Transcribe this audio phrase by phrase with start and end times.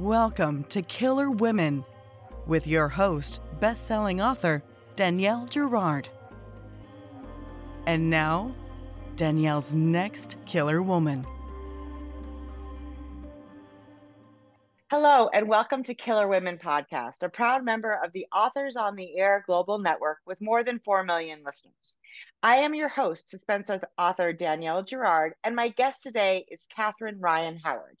[0.00, 1.84] Welcome to Killer Women
[2.48, 4.64] with your host, best-selling author
[4.96, 6.08] Danielle Girard.
[7.86, 8.52] And now,
[9.14, 11.24] Danielle's next killer woman.
[14.90, 19.16] Hello, and welcome to Killer Women Podcast, a proud member of the Authors on the
[19.16, 21.98] Air Global Network with more than 4 million listeners.
[22.42, 27.60] I am your host, suspense author Danielle Girard, and my guest today is Catherine Ryan
[27.62, 27.96] Howard.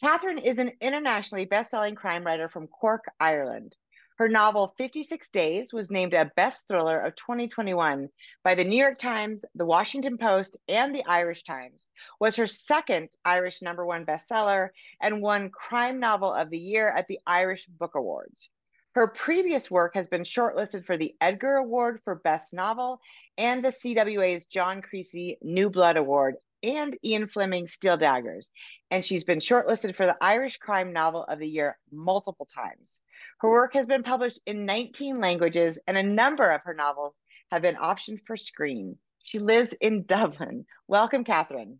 [0.00, 3.76] Catherine is an internationally best-selling crime writer from Cork, Ireland.
[4.16, 8.08] Her novel 56 Days was named a best thriller of 2021
[8.42, 11.90] by the New York Times, the Washington Post, and the Irish Times.
[12.18, 14.70] Was her second Irish number 1 bestseller
[15.00, 18.50] and won crime novel of the year at the Irish Book Awards.
[18.96, 23.00] Her previous work has been shortlisted for the Edgar Award for Best Novel
[23.38, 28.48] and the CWA's John Creasey New Blood Award and Ian Fleming's Steel Daggers,
[28.90, 33.02] and she's been shortlisted for the Irish Crime Novel of the Year multiple times.
[33.38, 37.14] Her work has been published in 19 languages, and a number of her novels
[37.50, 38.96] have been optioned for screen.
[39.22, 40.64] She lives in Dublin.
[40.88, 41.78] Welcome, Catherine.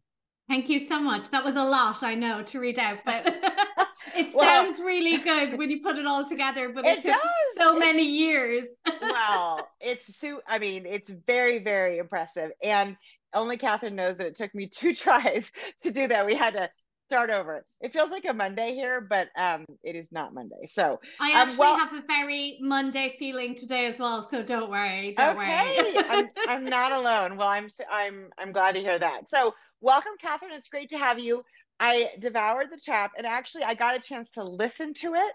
[0.48, 1.30] Thank you so much.
[1.30, 3.27] That was a lot, I know, to read out, but
[4.16, 6.68] it well, sounds really good when you put it all together.
[6.68, 7.22] But it, it took does.
[7.56, 8.68] so it's, many years.
[9.02, 10.42] well, it's so.
[10.46, 12.96] I mean, it's very, very impressive, and
[13.34, 15.50] only Catherine knows that it took me two tries
[15.82, 16.27] to do that.
[16.27, 16.70] We had to
[17.08, 17.64] start over.
[17.80, 20.66] It feels like a Monday here, but um, it is not Monday.
[20.66, 24.27] So I um, actually um, well, have a very Monday feeling today as well.
[24.28, 25.14] So don't worry.
[25.16, 25.92] Don't okay.
[25.94, 26.05] worry.
[26.08, 27.36] I'm, I'm not alone.
[27.36, 29.28] Well, I'm I'm I'm glad to hear that.
[29.28, 30.52] So welcome, Catherine.
[30.55, 31.44] It's great to have you.
[31.80, 35.32] I devoured the trap, and actually, I got a chance to listen to it,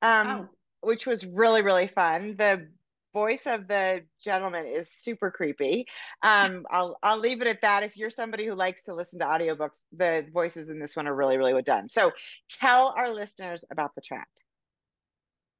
[0.00, 0.48] um, oh.
[0.80, 2.34] which was really really fun.
[2.36, 2.68] The
[3.12, 5.86] voice of the gentleman is super creepy.
[6.22, 7.82] Um, I'll I'll leave it at that.
[7.82, 11.14] If you're somebody who likes to listen to audiobooks, the voices in this one are
[11.14, 11.88] really really well done.
[11.88, 12.12] So
[12.50, 14.28] tell our listeners about the trap.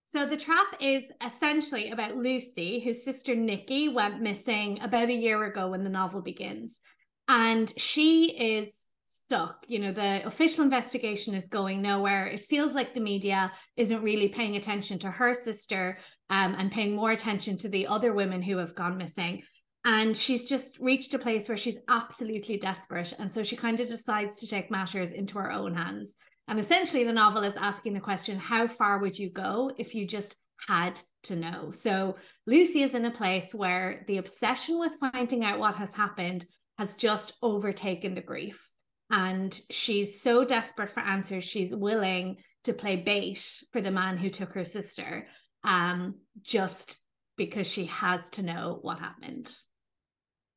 [0.06, 5.42] So the trap is essentially about Lucy, whose sister Nikki went missing about a year
[5.45, 6.80] ago when the novel begins.
[7.29, 8.82] And she is
[9.12, 9.64] stuck.
[9.68, 12.27] You know, the official investigation is going nowhere.
[12.27, 15.98] It feels like the media isn't really paying attention to her sister
[16.30, 19.42] um, and paying more attention to the other women who have gone missing.
[19.84, 23.12] And she's just reached a place where she's absolutely desperate.
[23.18, 26.14] And so she kind of decides to take matters into her own hands.
[26.48, 30.06] And essentially, the novel is asking the question how far would you go if you
[30.06, 30.36] just
[30.68, 31.70] had to know?
[31.73, 36.46] So Lucy is in a place where the obsession with finding out what has happened
[36.79, 38.72] has just overtaken the grief.
[39.12, 44.30] And she's so desperate for answers, she's willing to play bait for the man who
[44.30, 45.28] took her sister
[45.64, 46.98] um, just
[47.36, 49.52] because she has to know what happened.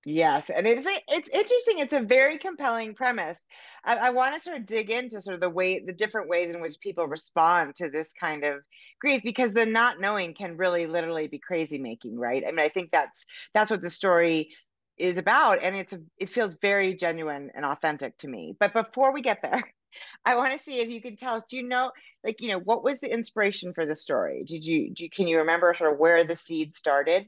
[0.08, 1.80] Yes, and it's it's interesting.
[1.80, 3.44] It's a very compelling premise.
[3.84, 6.54] I, I want to sort of dig into sort of the way, the different ways
[6.54, 8.62] in which people respond to this kind of
[9.02, 12.44] grief, because the not knowing can really, literally be crazy making, right?
[12.48, 14.52] I mean, I think that's that's what the story
[14.98, 18.56] is about, and it's it feels very genuine and authentic to me.
[18.60, 19.64] But before we get there,
[20.26, 21.46] I want to see if you can tell us.
[21.50, 21.92] Do you know,
[22.24, 24.44] like, you know, what was the inspiration for the story?
[24.46, 27.26] Did you, do you, can you remember sort of where the seed started?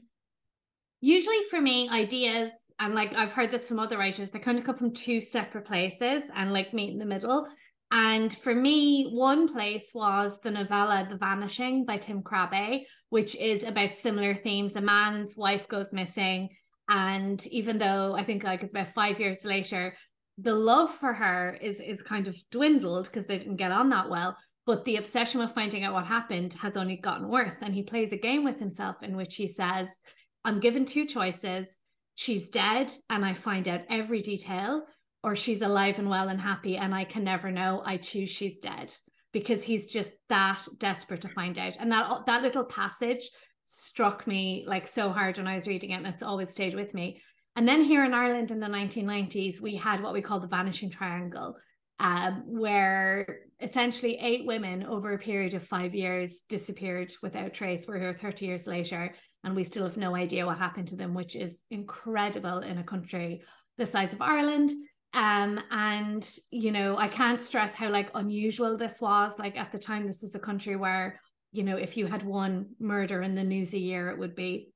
[1.00, 4.64] Usually, for me, ideas and like I've heard this from other writers, they kind of
[4.64, 7.48] come from two separate places and like meet in the middle.
[7.90, 13.62] And for me, one place was the novella The Vanishing by Tim Krabbé, which is
[13.62, 14.76] about similar themes.
[14.76, 16.50] A man's wife goes missing.
[16.88, 19.94] And even though I think like it's about five years later,
[20.38, 24.08] the love for her is is kind of dwindled because they didn't get on that
[24.08, 24.36] well.
[24.66, 27.56] But the obsession with finding out what happened has only gotten worse.
[27.62, 29.88] And he plays a game with himself in which he says
[30.44, 31.66] i'm given two choices.
[32.14, 34.84] She's dead and i find out every detail
[35.24, 37.82] or she's alive and well and happy and i can never know.
[37.84, 38.94] I choose she's dead.
[39.32, 41.76] Because he's just that desperate to find out.
[41.78, 43.28] And that that little passage
[43.70, 46.94] struck me like so hard when i was reading it and it's always stayed with
[46.94, 47.20] me
[47.58, 50.90] and then here in Ireland in the 1990s, we had what we call the vanishing
[50.90, 51.56] triangle,
[51.98, 57.88] um, where essentially eight women over a period of five years disappeared without trace.
[57.88, 59.12] We're here 30 years later,
[59.42, 62.84] and we still have no idea what happened to them, which is incredible in a
[62.84, 63.42] country
[63.76, 64.70] the size of Ireland.
[65.12, 69.36] Um, and you know, I can't stress how like unusual this was.
[69.36, 71.20] Like at the time, this was a country where,
[71.52, 74.72] you know, if you had one murder in the news a year, it would be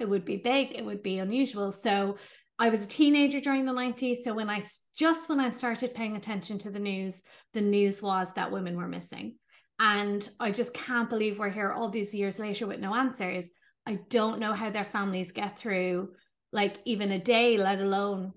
[0.00, 1.72] it would be big, it would be unusual.
[1.72, 2.18] So
[2.58, 4.18] I was a teenager during the 90s.
[4.24, 4.62] So when I
[4.96, 7.22] just when I started paying attention to the news,
[7.52, 9.36] the news was that women were missing.
[9.78, 13.50] And I just can't believe we're here all these years later with no answers.
[13.86, 16.10] I don't know how their families get through
[16.52, 18.32] like even a day, let alone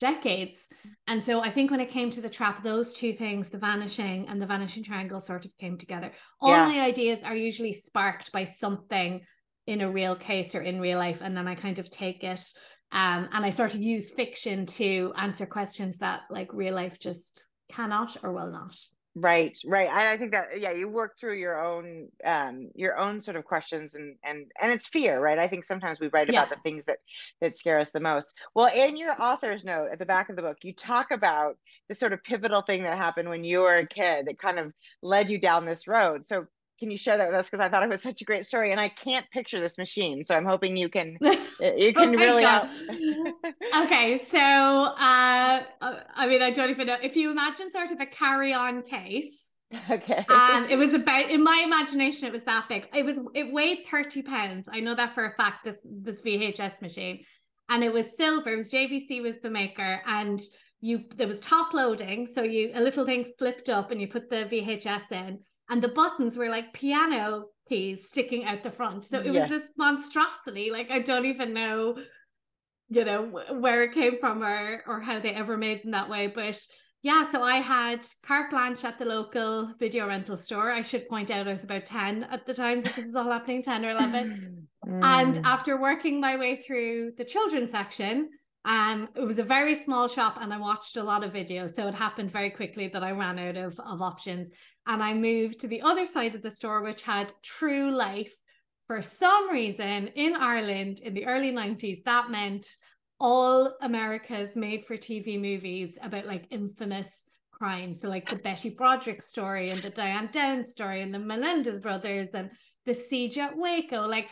[0.00, 0.68] decades.
[1.06, 4.28] And so I think when it came to the trap, those two things, the vanishing
[4.28, 6.12] and the vanishing triangle, sort of came together.
[6.40, 6.64] All yeah.
[6.64, 9.22] my ideas are usually sparked by something
[9.66, 11.20] in a real case or in real life.
[11.20, 12.42] And then I kind of take it
[12.90, 17.44] um, and I sort of use fiction to answer questions that like real life just
[17.70, 18.74] cannot or will not.
[19.14, 19.88] Right, right.
[19.88, 23.44] I, I think that yeah, you work through your own um your own sort of
[23.44, 25.38] questions and and and it's fear, right?
[25.40, 26.98] I think sometimes we write about the things that
[27.40, 28.34] that scare us the most.
[28.54, 31.56] Well, in your author's note at the back of the book, you talk about
[31.88, 34.72] the sort of pivotal thing that happened when you were a kid that kind of
[35.02, 36.24] led you down this road.
[36.24, 36.46] So
[36.78, 37.50] can you share that with us?
[37.50, 40.24] Because I thought it was such a great story and I can't picture this machine
[40.24, 41.16] so I'm hoping you can
[41.60, 42.68] you can oh really help.
[43.84, 48.06] okay so uh I mean I don't even know if you imagine sort of a
[48.06, 49.52] carry-on case
[49.90, 50.24] okay.
[50.28, 52.88] um it was about in my imagination it was that big.
[52.94, 54.68] It was it weighed 30 pounds.
[54.72, 57.24] I know that for a fact this this VHS machine.
[57.70, 60.40] And it was silver it was JVC was the maker and
[60.80, 64.30] you there was top loading so you a little thing flipped up and you put
[64.30, 69.04] the VHS in and the buttons were like piano keys sticking out the front.
[69.04, 70.70] So it was this monstrosity.
[70.70, 71.98] Like I don't even know,
[72.88, 76.26] you know, where it came from or or how they ever made them that way.
[76.26, 76.58] But
[77.02, 80.72] yeah, so I had carte blanche at the local video rental store.
[80.72, 83.30] I should point out I was about 10 at the time that this is all
[83.30, 84.66] happening, 10 or 11.
[84.86, 85.00] mm.
[85.04, 88.30] And after working my way through the children's section,
[88.64, 91.70] um, it was a very small shop and I watched a lot of videos.
[91.70, 94.48] So it happened very quickly that I ran out of, of options
[94.86, 98.34] and I moved to the other side of the store, which had True Life.
[98.86, 102.66] For some reason in Ireland in the early 90s, that meant
[103.20, 107.94] all America's made for TV movies about like infamous crime.
[107.94, 112.28] So, like the Betty Broderick story and the Diane Downs story and the Menendez brothers
[112.32, 112.50] and
[112.86, 114.06] the siege at Waco.
[114.06, 114.28] Like,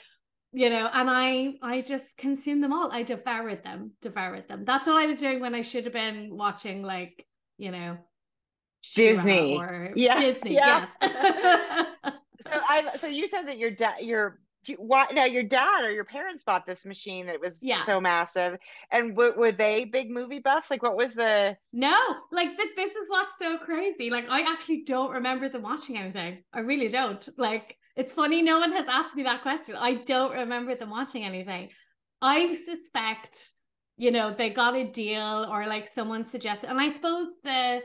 [0.56, 2.90] you know, and I I just consumed them all.
[2.90, 4.64] I devoured them, devoured them.
[4.64, 7.26] That's all I was doing when I should have been watching like,
[7.58, 7.98] you know,
[8.94, 9.60] Disney.
[9.94, 10.18] yeah.
[10.18, 10.54] Disney.
[10.54, 10.86] Yeah.
[11.02, 11.90] Yes.
[12.40, 14.40] so I so you said that your dad your
[14.78, 17.84] why now your dad or your parents bought this machine that was yeah.
[17.84, 18.56] so massive
[18.90, 21.96] and w- were they big movie buffs like what was the no
[22.32, 26.42] like th- this is what's so crazy like i actually don't remember them watching anything
[26.52, 30.32] i really don't like it's funny no one has asked me that question i don't
[30.32, 31.68] remember them watching anything
[32.22, 33.52] i suspect
[33.96, 37.80] you know they got a deal or like someone suggested and i suppose the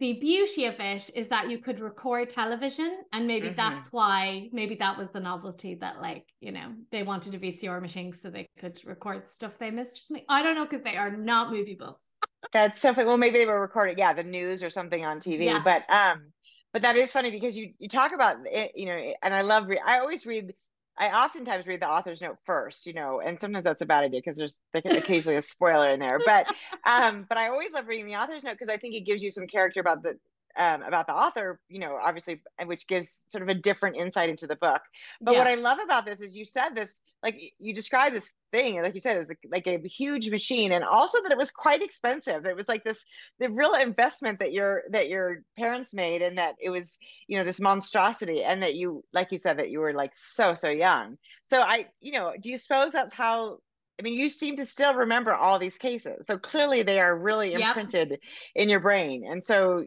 [0.00, 3.56] the beauty of it is that you could record television and maybe mm-hmm.
[3.56, 7.80] that's why maybe that was the novelty that like you know they wanted a vcr
[7.80, 11.52] machine so they could record stuff they missed i don't know because they are not
[11.52, 12.08] movie buffs
[12.52, 15.44] that's so funny well maybe they were recording yeah the news or something on tv
[15.44, 15.60] yeah.
[15.62, 16.32] but um
[16.72, 19.66] but that is funny because you you talk about it you know and i love
[19.68, 20.54] re- i always read
[20.98, 24.20] I oftentimes read the author's note first, you know, and sometimes that's a bad idea
[24.22, 26.20] because there's occasionally a spoiler in there.
[26.22, 26.46] But
[26.84, 29.30] um, but I always love reading the author's note because I think it gives you
[29.30, 30.18] some character about the
[30.58, 34.46] um, about the author, you know, obviously, which gives sort of a different insight into
[34.46, 34.82] the book.
[35.20, 35.38] But yeah.
[35.38, 38.94] what I love about this is you said this, like you described this thing, like
[38.94, 42.46] you said, it's like a huge machine, and also that it was quite expensive.
[42.46, 43.04] It was like this,
[43.38, 47.44] the real investment that your that your parents made, and that it was, you know,
[47.44, 51.18] this monstrosity, and that you, like you said, that you were like so so young.
[51.44, 53.58] So I, you know, do you suppose that's how
[53.98, 56.26] I mean, you seem to still remember all these cases.
[56.26, 58.20] So clearly they are really imprinted yep.
[58.54, 59.26] in your brain.
[59.30, 59.84] And so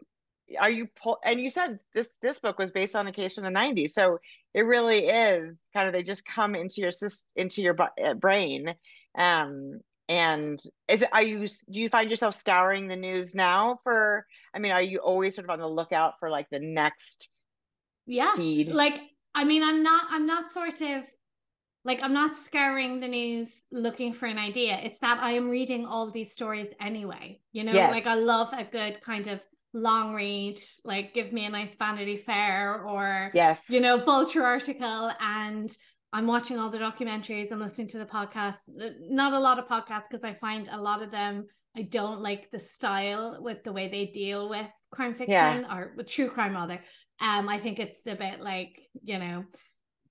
[0.60, 3.44] are you pull and you said this this book was based on a case from
[3.44, 4.18] the 90s so
[4.54, 6.92] it really is kind of they just come into your
[7.36, 8.74] into your uh, brain.
[9.16, 14.26] Um and is it are you do you find yourself scouring the news now for
[14.54, 17.30] i mean are you always sort of on the lookout for like the next
[18.06, 18.68] yeah seed?
[18.68, 19.00] like
[19.34, 21.04] i mean i'm not i'm not sort of
[21.86, 24.78] like i'm not scouring the news looking for an idea.
[24.82, 27.72] It's that i am reading all these stories anyway you know?
[27.72, 27.90] Yes.
[27.90, 29.40] like i love a good kind of
[29.74, 35.12] long read, like give me a nice Vanity Fair or yes, you know, Vulture article,
[35.20, 35.70] and
[36.12, 37.52] I'm watching all the documentaries.
[37.52, 38.68] I'm listening to the podcasts.
[38.68, 42.50] Not a lot of podcasts because I find a lot of them I don't like
[42.50, 45.76] the style with the way they deal with crime fiction yeah.
[45.76, 46.80] or with true crime rather.
[47.20, 48.70] Um, I think it's a bit like
[49.02, 49.44] you know,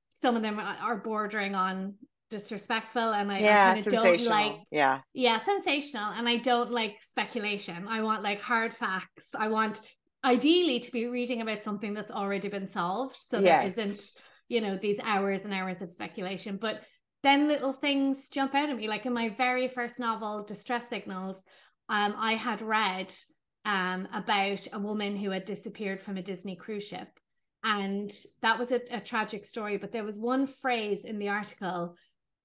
[0.10, 1.96] some of them are bordering on
[2.34, 5.02] disrespectful and I, yeah, I kind of don't like yeah.
[5.14, 7.88] Yeah sensational and I don't like speculation.
[7.88, 9.30] I want like hard facts.
[9.38, 9.82] I want
[10.26, 13.62] ideally to be reading about something that's already been solved so yes.
[13.62, 16.58] there isn't you know these hours and hours of speculation.
[16.58, 16.82] But
[17.22, 18.88] then little things jump out at me.
[18.88, 21.38] Like in my very first novel distress signals
[21.90, 23.14] um I had read
[23.64, 27.10] um about a woman who had disappeared from a Disney cruise ship.
[27.66, 28.12] And
[28.42, 31.96] that was a, a, tragic story but there was one phrase in the article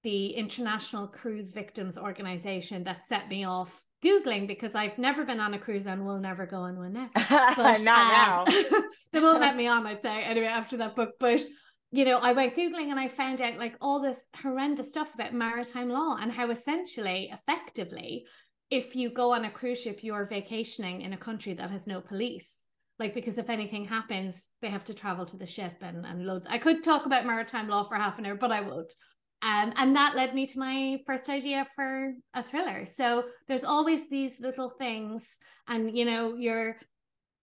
[0.02, 5.54] the International Cruise Victims Organization that set me off Googling because I've never been on
[5.54, 7.10] a cruise and will never go on one now.
[7.56, 8.80] But, Not um, now.
[9.12, 11.14] they won't let me on, I'd say, anyway, after that book.
[11.18, 11.42] But,
[11.90, 15.34] you know, I went Googling and I found out like all this horrendous stuff about
[15.34, 18.24] maritime law and how essentially, effectively,
[18.70, 22.00] if you go on a cruise ship, you're vacationing in a country that has no
[22.00, 22.50] police.
[22.98, 26.46] Like, because if anything happens, they have to travel to the ship and, and loads.
[26.48, 28.92] I could talk about maritime law for half an hour, but I won't.
[29.40, 32.86] Um, and that led me to my first idea for a thriller.
[32.86, 35.28] So there's always these little things,
[35.68, 36.76] and you know, you're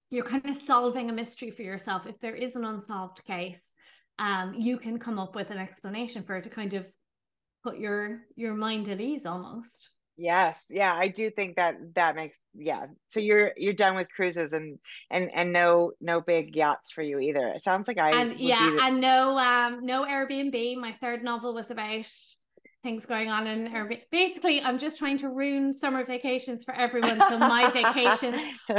[0.10, 2.06] you're kind of solving a mystery for yourself.
[2.06, 3.72] If there is an unsolved case,
[4.20, 6.86] um, you can come up with an explanation for it to kind of
[7.64, 9.95] put your your mind at ease almost.
[10.18, 12.86] Yes, yeah, I do think that that makes yeah.
[13.10, 14.80] So you're you're done with cruises and
[15.12, 17.48] and and no no big yachts for you either.
[17.50, 20.78] It sounds like I and yeah, the- and no um no Airbnb.
[20.78, 22.06] My third novel was about
[22.82, 24.04] things going on in Airbnb.
[24.12, 28.36] Basically, I'm just trying to ruin summer vacations for everyone, so my vacation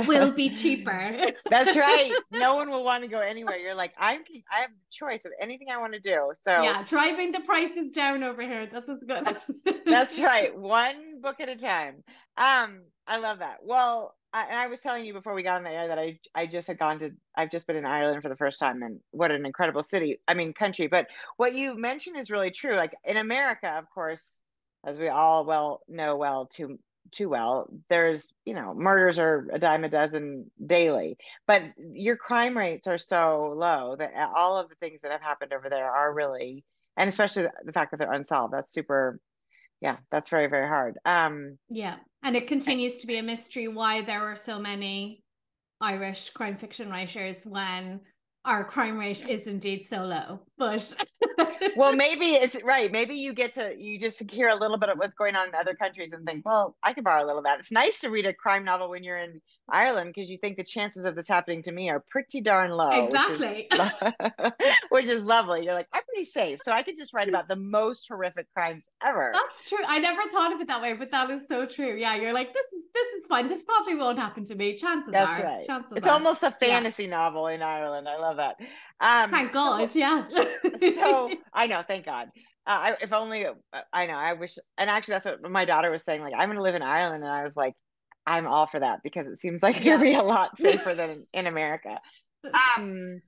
[0.07, 1.33] will be cheaper.
[1.51, 2.13] That's right.
[2.31, 3.57] No one will want to go anywhere.
[3.57, 4.21] You're like, I'm.
[4.51, 6.31] I have the choice of anything I want to do.
[6.37, 8.69] So yeah, driving the prices down over here.
[8.73, 9.37] That's what's good.
[9.85, 10.57] That's right.
[10.59, 12.03] One book at a time.
[12.37, 13.59] Um, I love that.
[13.63, 16.19] Well, I, and I was telling you before we got on the air that I
[16.35, 19.01] I just had gone to I've just been in Ireland for the first time and
[19.11, 21.07] what an incredible city I mean country but
[21.39, 24.43] what you mentioned is really true like in America of course
[24.85, 26.79] as we all well know well too
[27.13, 31.63] too well there's you know murders are a dime a dozen daily but
[31.95, 35.71] your crime rates are so low that all of the things that have happened over
[35.71, 36.63] there are really
[36.99, 39.19] and especially the fact that they're unsolved that's super
[39.81, 40.99] yeah that's very very hard.
[41.05, 45.23] Um yeah and it continues to be a mystery why there were so many
[45.81, 48.01] irish crime fiction writers when
[48.47, 50.95] our crime rate is indeed so low but
[51.77, 54.97] well maybe it's right maybe you get to you just hear a little bit of
[54.97, 57.45] what's going on in other countries and think well i can borrow a little of
[57.45, 57.59] that.
[57.59, 60.65] It's nice to read a crime novel when you're in ireland because you think the
[60.65, 64.53] chances of this happening to me are pretty darn low exactly which is,
[64.91, 67.57] which is lovely you're like i'm pretty safe so i could just write about the
[67.57, 71.31] most horrific crimes ever that's true i never thought of it that way but that
[71.31, 74.45] is so true yeah you're like this is this is fine this probably won't happen
[74.45, 76.13] to me chances that's are right chances it's are.
[76.13, 77.11] almost a fantasy yeah.
[77.11, 78.57] novel in ireland i love that
[79.01, 80.25] um, Thank God, so, yeah.
[80.29, 82.29] so I know, thank God.
[82.67, 83.53] Uh, I, if only uh,
[83.93, 84.15] I know.
[84.15, 86.23] I wish, and actually, that's what my daughter was saying.
[86.23, 87.75] Like, I'm going to live in Ireland, and I was like,
[88.27, 89.95] I'm all for that because it seems like yeah.
[89.95, 92.01] it'd be a lot safer than in America.
[92.77, 93.21] Um,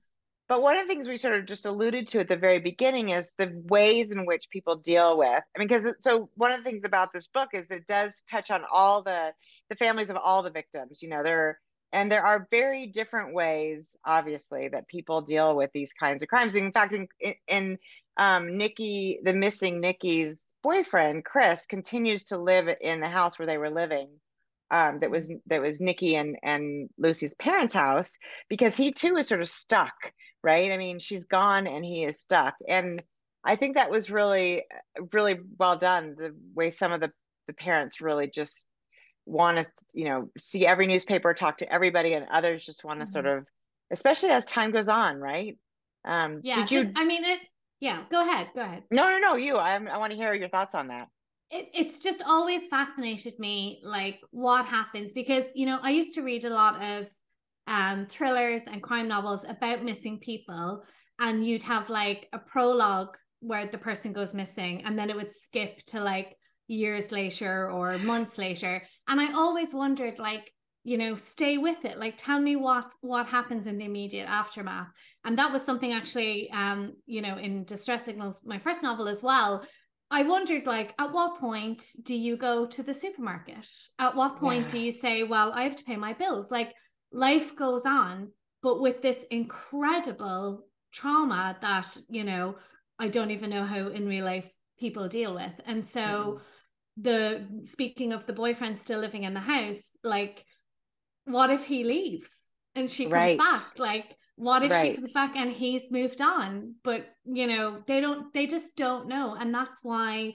[0.47, 3.09] but one of the things we sort of just alluded to at the very beginning
[3.09, 5.43] is the ways in which people deal with.
[5.55, 8.49] I mean, because so one of the things about this book is it does touch
[8.51, 9.31] on all the
[9.69, 11.01] the families of all the victims.
[11.01, 11.59] You know, there
[11.91, 16.55] and there are very different ways obviously that people deal with these kinds of crimes
[16.55, 17.07] in fact in,
[17.47, 17.77] in
[18.17, 23.57] um, nikki the missing nikki's boyfriend chris continues to live in the house where they
[23.57, 24.09] were living
[24.71, 28.17] um, that was that was nikki and and lucy's parents house
[28.49, 29.93] because he too is sort of stuck
[30.43, 30.71] right?
[30.71, 32.55] I mean she's gone and he is stuck.
[32.67, 33.01] And
[33.41, 34.63] i think that was really
[35.13, 37.09] really well done the way some of the
[37.47, 38.65] the parents really just
[39.25, 43.05] want to you know see every newspaper talk to everybody and others just want to
[43.05, 43.13] mm-hmm.
[43.13, 43.45] sort of
[43.91, 45.57] especially as time goes on right?
[46.05, 47.39] Um yeah did you i mean it
[47.79, 48.83] yeah go ahead go ahead.
[48.91, 51.07] No no no you i, I want to hear your thoughts on that
[51.51, 56.21] it, it's just always fascinated me like what happens because you know i used to
[56.21, 57.07] read a lot of
[57.67, 60.83] um thrillers and crime novels about missing people
[61.19, 65.31] and you'd have like a prologue where the person goes missing and then it would
[65.31, 66.35] skip to like
[66.67, 68.81] years later or months later.
[69.07, 70.51] And i always wondered like
[70.83, 71.99] you know stay with it.
[71.99, 74.87] Like tell me what what happens in the immediate aftermath.
[75.25, 79.21] And that was something actually um you know in distress signals my first novel as
[79.21, 79.65] well
[80.11, 83.67] i wondered like at what point do you go to the supermarket?
[83.99, 84.69] At what point yeah.
[84.69, 86.73] do you say well i have to pay my bills like
[87.11, 92.55] life goes on but with this incredible trauma that you know
[92.97, 95.53] i don't even know how in real life people deal with.
[95.65, 96.39] And so mm
[97.01, 100.43] the speaking of the boyfriend still living in the house like
[101.23, 102.29] what if he leaves
[102.75, 103.37] and she comes right.
[103.37, 103.79] back?
[103.79, 104.91] Like what if right.
[104.91, 106.75] she comes back and he's moved on?
[106.83, 109.35] But you know they don't they just don't know.
[109.37, 110.33] And that's why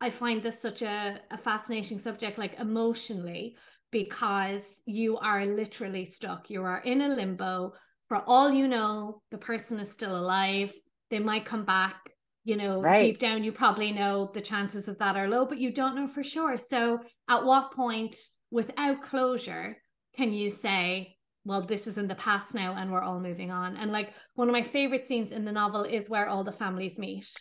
[0.00, 3.56] i find this such a, a fascinating subject like emotionally
[3.90, 6.48] because you are literally stuck.
[6.48, 7.72] You are in a limbo.
[8.08, 10.72] For all you know the person is still alive.
[11.10, 11.96] They might come back
[12.44, 13.00] you know right.
[13.00, 16.06] deep down you probably know the chances of that are low but you don't know
[16.06, 16.56] for sure.
[16.56, 18.16] So at what point
[18.52, 19.76] without closure
[20.16, 23.76] can you say well this is in the past now and we're all moving on
[23.76, 26.98] and like one of my favorite scenes in the novel is where all the families
[26.98, 27.32] meet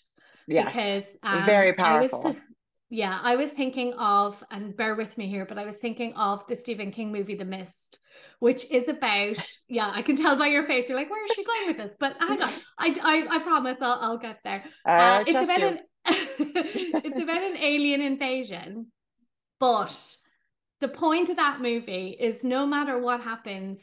[0.47, 0.65] yes.
[0.65, 2.35] because um, very powerful
[2.89, 6.45] yeah, I was thinking of, and bear with me here, but I was thinking of
[6.47, 7.99] the Stephen King movie, The Mist,
[8.39, 9.37] which is about,
[9.69, 11.95] yeah, I can tell by your face, you're like, where is she going with this?
[11.99, 14.63] But hang on, I, I, I promise I'll, I'll get there.
[14.87, 18.87] Uh, uh, it's about an, it's about an alien invasion,
[19.59, 20.15] but
[20.81, 23.79] the point of that movie is no matter what happens,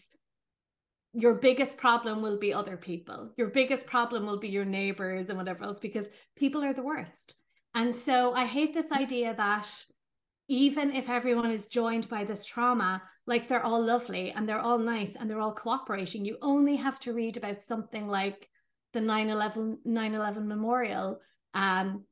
[1.12, 3.33] your biggest problem will be other people.
[3.37, 7.37] Your biggest problem will be your neighbors and whatever else, because people are the worst.
[7.75, 9.69] And so I hate this idea that
[10.49, 14.79] even if everyone is joined by this trauma, like they're all lovely and they're all
[14.79, 18.49] nice and they're all cooperating, you only have to read about something like
[18.97, 21.21] the 9-11 9-11 memorial
[21.53, 22.05] um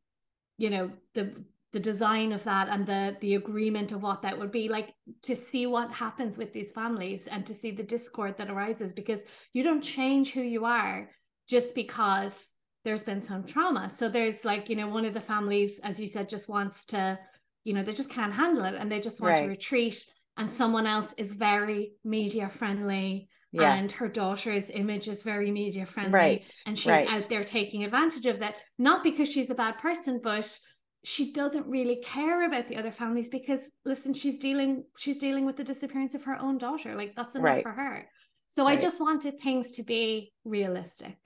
[0.59, 1.33] you know the
[1.75, 5.35] the design of that and the the agreement of what that would be like to
[5.35, 9.21] see what happens with these families and to see the discord that arises because
[9.53, 11.11] you don't change who you are
[11.49, 12.53] just because
[12.85, 13.89] there's been some trauma.
[13.89, 17.19] So there's like, you know, one of the families, as you said, just wants to,
[17.65, 19.43] you know, they just can't handle it and they just want right.
[19.43, 20.07] to retreat.
[20.37, 23.29] And someone else is very media friendly.
[23.53, 23.79] Yes.
[23.79, 26.13] And her daughter's image is very media friendly.
[26.13, 26.63] Right.
[26.67, 27.09] And she's right.
[27.09, 30.59] out there taking advantage of that, not because she's a bad person, but
[31.05, 35.57] she doesn't really care about the other families because listen she's dealing she's dealing with
[35.57, 36.95] the disappearance of her own daughter.
[36.95, 37.63] Like that's enough right.
[37.63, 38.09] for her.
[38.49, 38.79] So right.
[38.79, 41.17] i just wanted things to be realistic.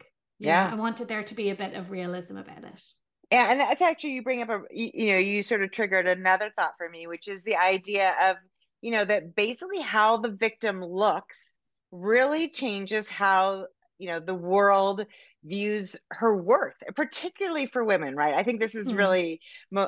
[0.41, 0.69] Yeah.
[0.71, 2.83] I wanted there to be a bit of realism about it.
[3.31, 6.51] Yeah and that's actually you bring up a you know you sort of triggered another
[6.57, 8.37] thought for me which is the idea of
[8.83, 11.59] you know that basically how the victim looks
[11.93, 13.67] really changes how
[13.99, 15.07] you know the world
[15.49, 18.99] views her worth particularly for women right i think this is mm-hmm.
[18.99, 19.41] really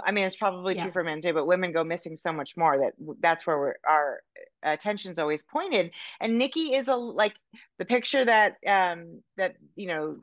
[0.05, 0.85] i mean it's probably yeah.
[0.85, 4.21] true for men too but women go missing so much more that that's where our
[4.63, 5.91] attention's always pointed
[6.21, 7.35] and nikki is a like
[7.79, 10.17] the picture that um that you know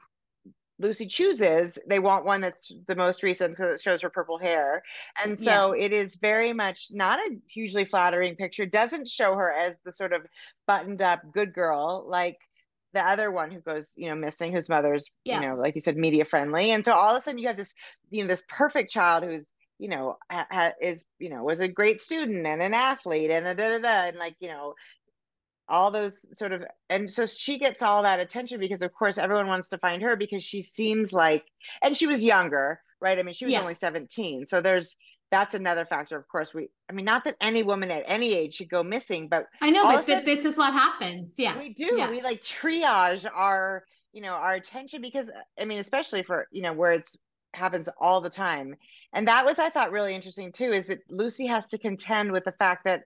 [0.80, 4.84] Lucy chooses, they want one that's the most recent because it shows her purple hair.
[5.24, 5.86] And so yeah.
[5.86, 10.14] it is very much not a hugely flattering picture, doesn't show her as the sort
[10.14, 10.22] of
[10.68, 12.38] buttoned up good girl like
[12.94, 15.42] the other one who goes, you know, missing, whose mother's, yeah.
[15.42, 16.72] you know, like you said, media friendly.
[16.72, 17.74] And so all of a sudden you have this,
[18.10, 22.02] you know, this perfect child who's, you know, ha- is, you know, was a great
[22.02, 24.74] student and an athlete and a da da da, and like, you know,
[25.70, 29.48] all those sort of and so she gets all that attention because of course everyone
[29.48, 31.44] wants to find her because she seems like
[31.82, 33.60] and she was younger right i mean she was yeah.
[33.60, 34.96] only 17 so there's
[35.32, 38.56] that's another factor of course we i mean not that any woman at any age
[38.56, 41.96] should go missing but i know but sudden, this is what happens yeah we do
[41.98, 42.10] yeah.
[42.10, 45.28] we like triage our you know our attention because
[45.60, 47.18] i mean especially for you know where it's
[47.54, 48.76] happens all the time
[49.14, 52.44] and that was i thought really interesting too is that lucy has to contend with
[52.44, 53.04] the fact that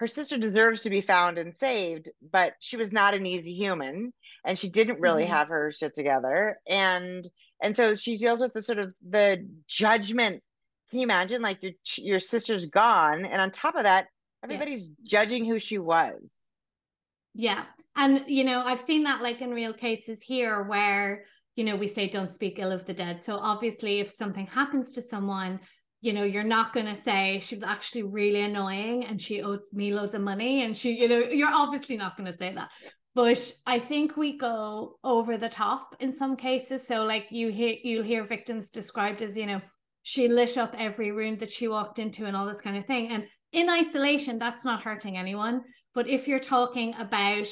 [0.00, 4.14] her sister deserves to be found and saved, but she was not an easy human
[4.46, 5.34] and she didn't really mm-hmm.
[5.34, 6.58] have her shit together.
[6.66, 7.28] And
[7.62, 10.42] and so she deals with the sort of the judgment.
[10.90, 14.06] Can you imagine like your your sister's gone and on top of that,
[14.42, 15.20] everybody's yeah.
[15.20, 16.36] judging who she was.
[17.34, 17.64] Yeah.
[17.96, 21.24] And you know, I've seen that like in real cases here where
[21.56, 23.22] you know, we say don't speak ill of the dead.
[23.22, 25.60] So obviously if something happens to someone,
[26.00, 29.60] you know, you're not going to say she was actually really annoying and she owed
[29.72, 32.70] me loads of money and she, you know, you're obviously not going to say that.
[33.14, 36.86] But I think we go over the top in some cases.
[36.86, 39.60] So, like you hear, you'll hear victims described as, you know,
[40.02, 43.08] she lit up every room that she walked into and all this kind of thing.
[43.08, 45.62] And in isolation, that's not hurting anyone.
[45.94, 47.48] But if you're talking about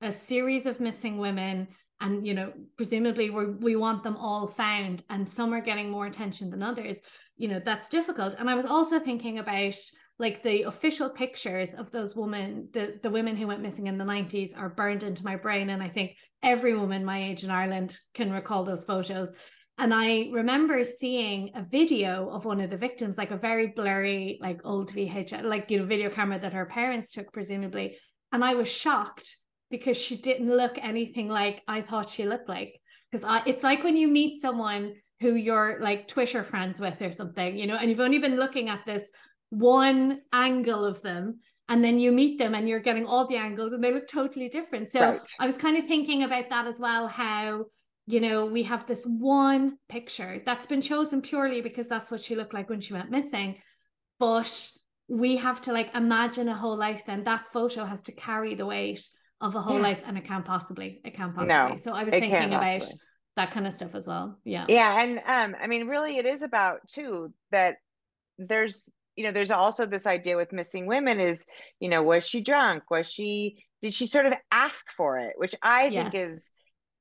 [0.00, 1.68] a series of missing women
[2.00, 6.06] and you know presumably we we want them all found and some are getting more
[6.06, 6.96] attention than others
[7.36, 9.76] you know that's difficult and i was also thinking about
[10.18, 14.04] like the official pictures of those women the the women who went missing in the
[14.04, 17.96] 90s are burned into my brain and i think every woman my age in ireland
[18.14, 19.32] can recall those photos
[19.82, 24.38] and i remember seeing a video of one of the victims like a very blurry
[24.40, 27.96] like old vhs like you know video camera that her parents took presumably
[28.32, 29.36] and i was shocked
[29.70, 33.96] because she didn't look anything like i thought she looked like because it's like when
[33.96, 38.00] you meet someone who you're like Twitter friends with or something, you know, and you've
[38.00, 39.04] only been looking at this
[39.50, 43.72] one angle of them and then you meet them and you're getting all the angles
[43.72, 44.90] and they look totally different.
[44.90, 45.28] So right.
[45.38, 47.66] I was kind of thinking about that as well how
[48.06, 52.34] you know we have this one picture that's been chosen purely because that's what she
[52.34, 53.56] looked like when she went missing
[54.18, 54.72] but
[55.08, 57.24] we have to like imagine a whole life then.
[57.24, 59.06] That photo has to carry the weight
[59.40, 59.82] of a whole yeah.
[59.82, 61.54] life and it can't possibly it can't possibly.
[61.54, 63.00] No, so i was thinking about possibly.
[63.36, 64.38] that kind of stuff as well.
[64.44, 64.64] Yeah.
[64.68, 67.76] Yeah and um i mean really it is about too that
[68.38, 71.44] there's you know there's also this idea with missing women is
[71.80, 72.84] you know was she drunk?
[72.90, 75.32] Was she did she sort of ask for it?
[75.36, 76.12] Which i yes.
[76.12, 76.52] think is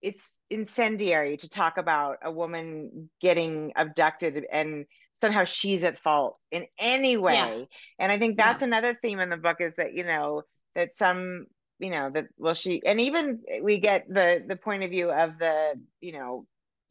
[0.01, 4.85] it's incendiary to talk about a woman getting abducted and
[5.19, 7.33] somehow she's at fault in any way.
[7.33, 7.63] Yeah.
[7.99, 8.67] And I think that's yeah.
[8.67, 10.43] another theme in the book is that, you know,
[10.75, 11.45] that some,
[11.79, 15.37] you know, that well she and even we get the the point of view of
[15.37, 16.45] the, you know,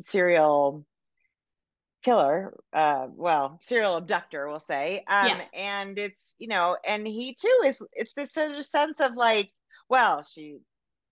[0.05, 0.87] serial
[2.03, 5.43] killer uh well serial abductor we'll say um yeah.
[5.53, 9.51] and it's you know and he too is it's this sort of sense of like
[9.91, 10.57] well she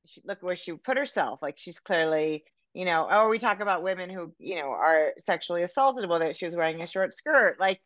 [0.08, 1.40] she look where she put herself.
[1.42, 2.44] Like she's clearly
[2.74, 6.36] you know oh, we talk about women who you know are sexually assaulted well that
[6.36, 7.58] she was wearing a short skirt.
[7.58, 7.80] Like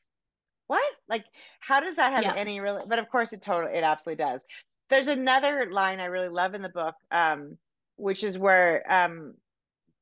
[0.66, 0.92] what?
[1.08, 1.24] Like
[1.60, 2.34] how does that have yeah.
[2.34, 4.44] any real but of course it totally it absolutely does.
[4.90, 7.56] There's another line i really love in the book um
[7.96, 9.34] which is where um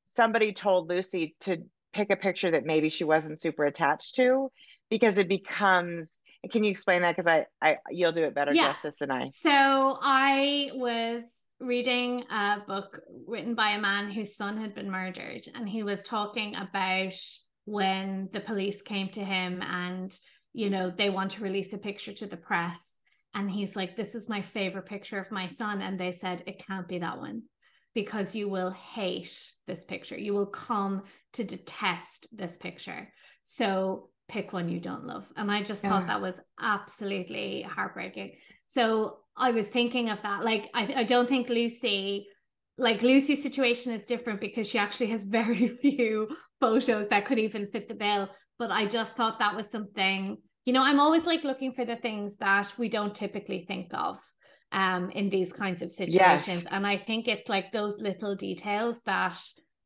[0.05, 1.59] somebody told lucy to
[1.93, 4.51] pick a picture that maybe she wasn't super attached to
[4.89, 6.09] because it becomes
[6.51, 7.17] can you explain that?
[7.17, 8.73] Because I, I you'll do it better yeah.
[8.73, 9.29] justice than i.
[9.29, 11.23] So i was
[11.61, 16.03] reading a book written by a man whose son had been murdered and he was
[16.03, 17.15] talking about
[17.67, 20.19] when the police came to him and
[20.53, 22.97] you know they want to release a picture to the press
[23.35, 26.65] and he's like this is my favorite picture of my son and they said it
[26.67, 27.43] can't be that one
[27.95, 30.19] because you will hate this picture.
[30.19, 31.03] You will come
[31.35, 33.13] to detest this picture.
[33.43, 35.27] So pick one you don't love.
[35.37, 35.91] And I just yeah.
[35.91, 38.37] thought that was absolutely heartbreaking.
[38.67, 40.45] So I was thinking of that.
[40.45, 42.27] Like, I, I don't think Lucy,
[42.79, 46.29] like Lucy's situation is different because she actually has very few
[46.61, 48.29] photos that could even fit the bill.
[48.59, 51.97] But I just thought that was something, you know, I'm always like looking for the
[51.97, 54.19] things that we don't typically think of
[54.73, 56.67] um in these kinds of situations yes.
[56.71, 59.37] and i think it's like those little details that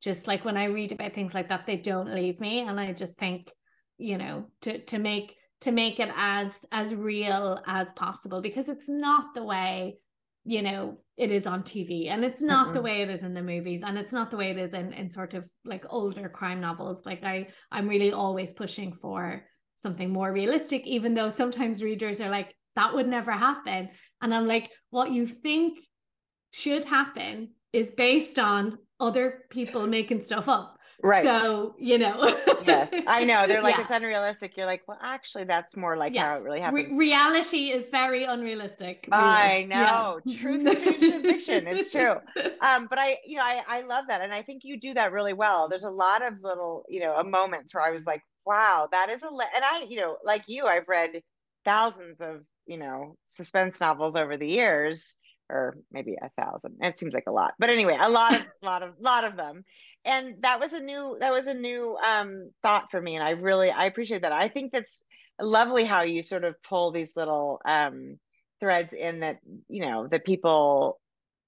[0.02, 2.92] just like when i read about things like that they don't leave me and i
[2.92, 3.50] just think
[3.96, 8.88] you know to to make to make it as as real as possible because it's
[8.88, 9.98] not the way
[10.44, 12.74] you know it is on tv and it's not mm-hmm.
[12.74, 14.92] the way it is in the movies and it's not the way it is in
[14.92, 19.44] in sort of like older crime novels like i i'm really always pushing for
[19.76, 23.88] something more realistic even though sometimes readers are like that would never happen.
[24.20, 25.78] And I'm like, what you think
[26.50, 30.73] should happen is based on other people making stuff up.
[31.02, 31.24] Right.
[31.24, 32.16] So, you know.
[32.66, 33.46] yes, I know.
[33.46, 33.82] They're like, yeah.
[33.82, 34.56] it's unrealistic.
[34.56, 36.26] You're like, well, actually, that's more like yeah.
[36.26, 36.90] how it really happens.
[36.90, 39.08] Re- reality is very unrealistic.
[39.10, 39.22] Really.
[39.22, 40.20] I know.
[40.24, 40.38] Yeah.
[40.40, 41.66] Truth is stranger fiction.
[41.66, 42.16] It's true.
[42.60, 44.22] Um, but I, you know, I, I love that.
[44.22, 45.68] And I think you do that really well.
[45.68, 49.22] There's a lot of little, you know, moments where I was like, wow, that is
[49.22, 49.44] a, le-.
[49.54, 51.20] and I, you know, like you, I've read
[51.64, 55.16] thousands of you know suspense novels over the years
[55.50, 58.82] or maybe a thousand it seems like a lot but anyway a lot of lot
[58.82, 59.64] of lot of them
[60.04, 63.30] and that was a new that was a new um thought for me and i
[63.30, 64.32] really i appreciate that.
[64.32, 65.02] I think that's
[65.40, 68.18] lovely how you sort of pull these little um
[68.60, 69.38] threads in that
[69.68, 71.00] you know that people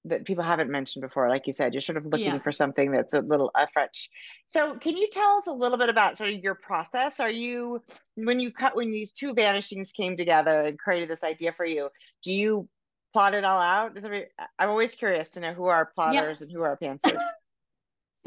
[0.05, 1.27] that people haven't mentioned before.
[1.27, 2.39] Like you said you're sort of looking yeah.
[2.39, 4.09] for something that's a little a fresh.
[4.45, 7.19] So can you tell us a little bit about sort of your process?
[7.19, 7.81] Are you
[8.15, 11.89] when you cut when these two vanishings came together and created this idea for you
[12.23, 12.67] do you
[13.13, 13.97] plot it all out?
[13.97, 14.27] Every,
[14.59, 16.43] i'm always curious to know who are plotters yeah.
[16.43, 17.21] and who are pantsers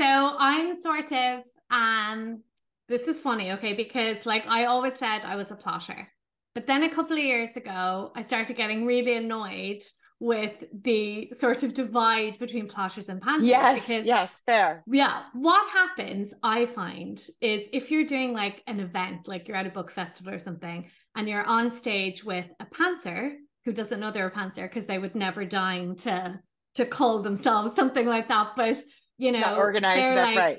[0.01, 2.43] so i'm sort of um
[2.89, 6.09] this is funny okay because like i always said i was a plotter
[6.55, 9.83] but then a couple of years ago i started getting really annoyed
[10.21, 13.47] with the sort of divide between plotters and pantsers.
[13.47, 14.85] Yes, because, yes, fair.
[14.87, 15.23] Yeah.
[15.33, 19.71] What happens, I find, is if you're doing like an event, like you're at a
[19.71, 24.27] book festival or something, and you're on stage with a pantser who doesn't know they're
[24.27, 26.39] a pantser because they would never dine to
[26.75, 28.51] to call themselves something like that.
[28.57, 28.77] But
[29.20, 30.59] you know, organized enough, like, right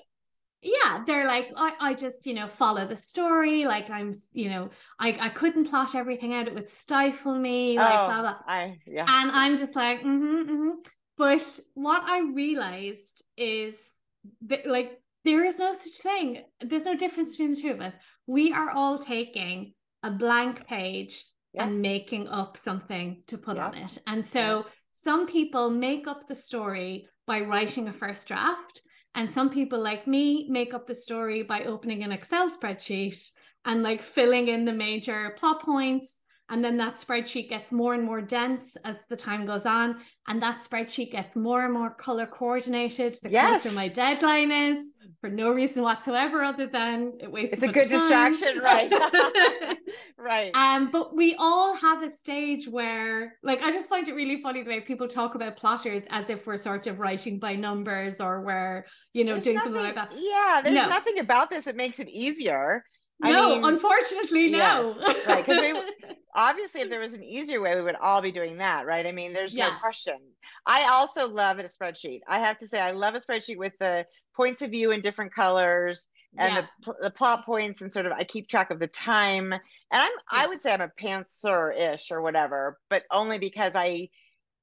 [0.62, 4.70] yeah they're like I, I just you know follow the story like i'm you know
[5.00, 8.78] i i couldn't plot everything out it would stifle me like oh, blah blah I,
[8.86, 9.06] yeah.
[9.08, 10.70] and i'm just like mm-hmm, mm-hmm.
[11.18, 13.74] but what i realized is
[14.44, 17.94] that like there is no such thing there's no difference between the two of us
[18.28, 21.66] we are all taking a blank page yeah.
[21.66, 23.66] and making up something to put yeah.
[23.66, 28.82] on it and so some people make up the story by writing a first draft
[29.16, 33.30] and some people like me make up the story by opening an Excel spreadsheet
[33.66, 36.21] and like filling in the major plot points.
[36.52, 40.02] And then that spreadsheet gets more and more dense as the time goes on.
[40.28, 43.64] And that spreadsheet gets more and more color coordinated the yes.
[43.64, 47.88] closer my deadline is for no reason whatsoever other than it wastes it's a good
[47.88, 48.92] distraction right
[50.18, 54.42] right um but we all have a stage where like i just find it really
[54.42, 58.20] funny the way people talk about plotters as if we're sort of writing by numbers
[58.20, 58.84] or we're
[59.14, 60.90] you know there's doing nothing, something like that yeah there's no.
[60.90, 62.84] nothing about this that makes it easier
[63.24, 64.96] no, mean, unfortunately, no.
[65.00, 65.46] Yes, right.
[65.46, 65.60] Because
[66.36, 69.06] obviously if there was an easier way we would all be doing that right?
[69.06, 69.70] I mean there's Yeah.
[69.70, 70.18] no question.
[70.66, 72.22] I also love a spreadsheet.
[72.28, 75.34] I have to say i love a spreadsheet with the points of view in different
[75.34, 76.68] colors and Yeah.
[76.86, 79.52] the, the plot points and sort of i keep track of the time.
[79.54, 84.10] And i'm i would say i'm a pantser-ish or whatever but only because i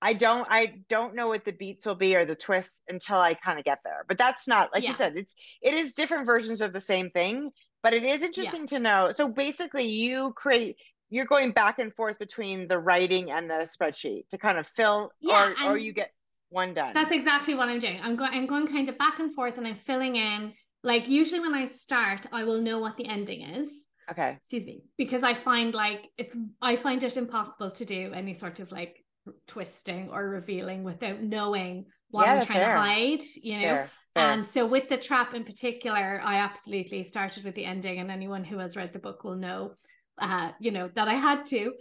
[0.01, 3.35] i don't i don't know what the beats will be or the twists until i
[3.35, 4.05] kind of get there.
[4.09, 4.91] But that's not like Yeah.
[4.91, 7.51] you said it's it is different versions of the same thing
[7.83, 9.13] but it is interesting to know.
[9.13, 10.77] So basically you create
[11.11, 15.11] you're going back and forth between the writing and the spreadsheet to kind of fill
[15.21, 16.11] Yeah, or or you get
[16.51, 18.01] one done That's exactly what I'm doing.
[18.03, 21.41] I'm going I'm going kind of back and forth and I'm filling in like usually
[21.41, 23.69] when I start I will know what the ending is.
[24.11, 24.83] okay Excuse me.
[24.97, 29.05] Because I find like it's I find it impossible to do any sort of like
[29.47, 32.75] twisting or revealing without knowing what Yeah, I'm trying fair.
[32.75, 33.63] to hide, you know.
[33.63, 34.33] fair, fair.
[34.33, 38.45] And so with the trap in particular, I absolutely started with the ending, and anyone
[38.45, 39.75] who has read the book will know,
[40.21, 41.73] uh, you know, that I had to.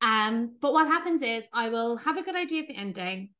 [0.00, 3.30] Um, but what happens is I will have a good idea of the ending.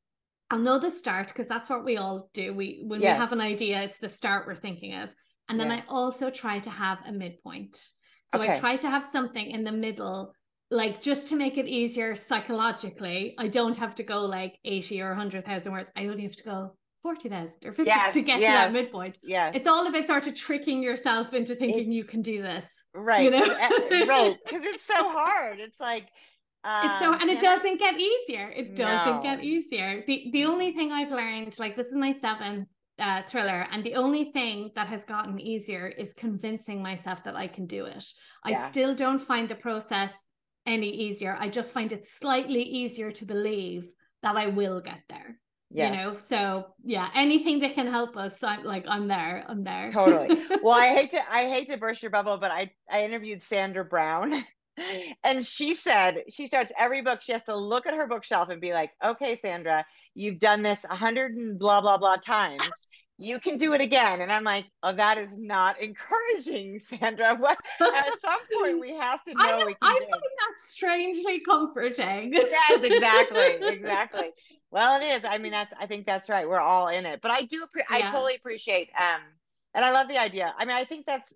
[0.49, 2.53] I'll know the start because that's what we all do.
[2.53, 5.09] We when we have an idea, it's the start we're thinking of.
[5.49, 5.71] And then.
[5.71, 7.81] I also try to have a midpoint.
[8.27, 10.33] So I try to have something in the middle,
[10.69, 13.35] like just to make it easier psychologically.
[13.37, 15.89] I don't have to go like 80 or 100,000 words.
[15.95, 19.17] I only have to go 40,000 or 50 Yes, to get to that midpoint.
[19.23, 19.51] Yeah.
[19.53, 22.65] It's all about sort of tricking yourself into thinking you can do this.
[22.93, 23.45] right You know?
[24.07, 26.07] right because it's so hard it's like
[26.65, 28.49] It's so um, and it doesn't get easier.
[28.49, 30.03] It doesn't get easier.
[30.07, 32.67] The the only thing I've learned, like this is my seventh
[32.99, 37.47] uh, thriller, and the only thing that has gotten easier is convincing myself that I
[37.47, 38.03] can do it.
[38.43, 38.69] I Yeah.
[38.71, 40.11] still don't find the process
[40.65, 41.37] any easier.
[41.39, 43.83] I just find it slightly easier to believe
[44.23, 45.39] that I will get there.
[45.69, 49.43] You know, so yeah, anything that can help us, I'm like I'm there.
[49.47, 49.91] I'm there.
[49.91, 50.29] Totally.
[50.63, 53.83] well i hate to i hate to burst your bubble but i i interviewed sandra
[53.85, 54.43] brown
[55.23, 58.61] and she said she starts every book she has to look at her bookshelf and
[58.61, 62.63] be like okay sandra you've done this a hundred and blah blah blah times
[63.17, 67.57] you can do it again and i'm like oh that is not encouraging sandra what
[67.81, 70.09] at some point we have to know I, we can I do it.
[70.09, 72.33] find that strangely comforting.
[72.33, 74.29] yes exactly exactly
[74.71, 75.21] well it is.
[75.23, 76.47] I mean that's i think that's right.
[76.47, 77.21] We're all in it.
[77.21, 79.21] But i do appre- i totally appreciate um
[79.73, 80.53] and i love the idea.
[80.57, 81.35] I mean i think that's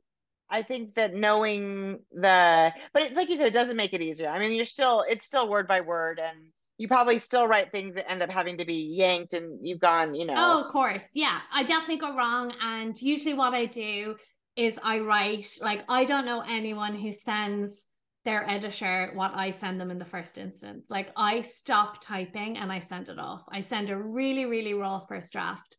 [0.50, 4.30] i think that knowing the but it's like you said it doesn't make it easier.
[4.30, 6.38] I mean you're still it's still word by word and
[6.78, 10.16] you probably still write things that end up having to be yanked and you've gone
[10.16, 10.34] you know.
[10.36, 11.04] Oh, of course.
[11.14, 11.40] Yeah.
[11.54, 12.52] I definitely go wrong.
[12.62, 14.16] And usually what I do
[14.56, 17.88] is I write, like, I don't know anyone who sends
[18.24, 20.88] their editor what I send them in the first instance.
[20.90, 23.44] Like, I stop typing and I send it off.
[23.52, 25.76] I send a really, really raw first draft.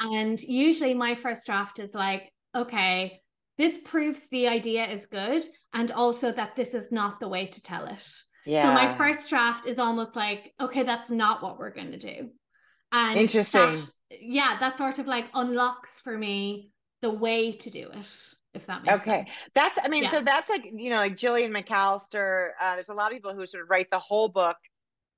[0.00, 3.20] And usually my first draft is like, okay,
[3.56, 5.44] this proves the idea is good.
[5.74, 8.06] And also that this is not the way to tell it.
[8.46, 11.98] yeah So my first draft is almost like, okay, that's not what we're going to
[11.98, 12.30] do.
[12.92, 13.72] And Interesting.
[13.72, 16.70] that- yeah, that sort of like unlocks for me
[17.02, 19.24] the way to do it, if that makes Okay.
[19.24, 19.28] sense.
[19.54, 20.10] That's, I mean, Yeah.
[20.10, 22.50] so that's like, you know, like Gillian McAllister.
[22.60, 24.56] Uh, there's a lot of people who sort of write the whole book,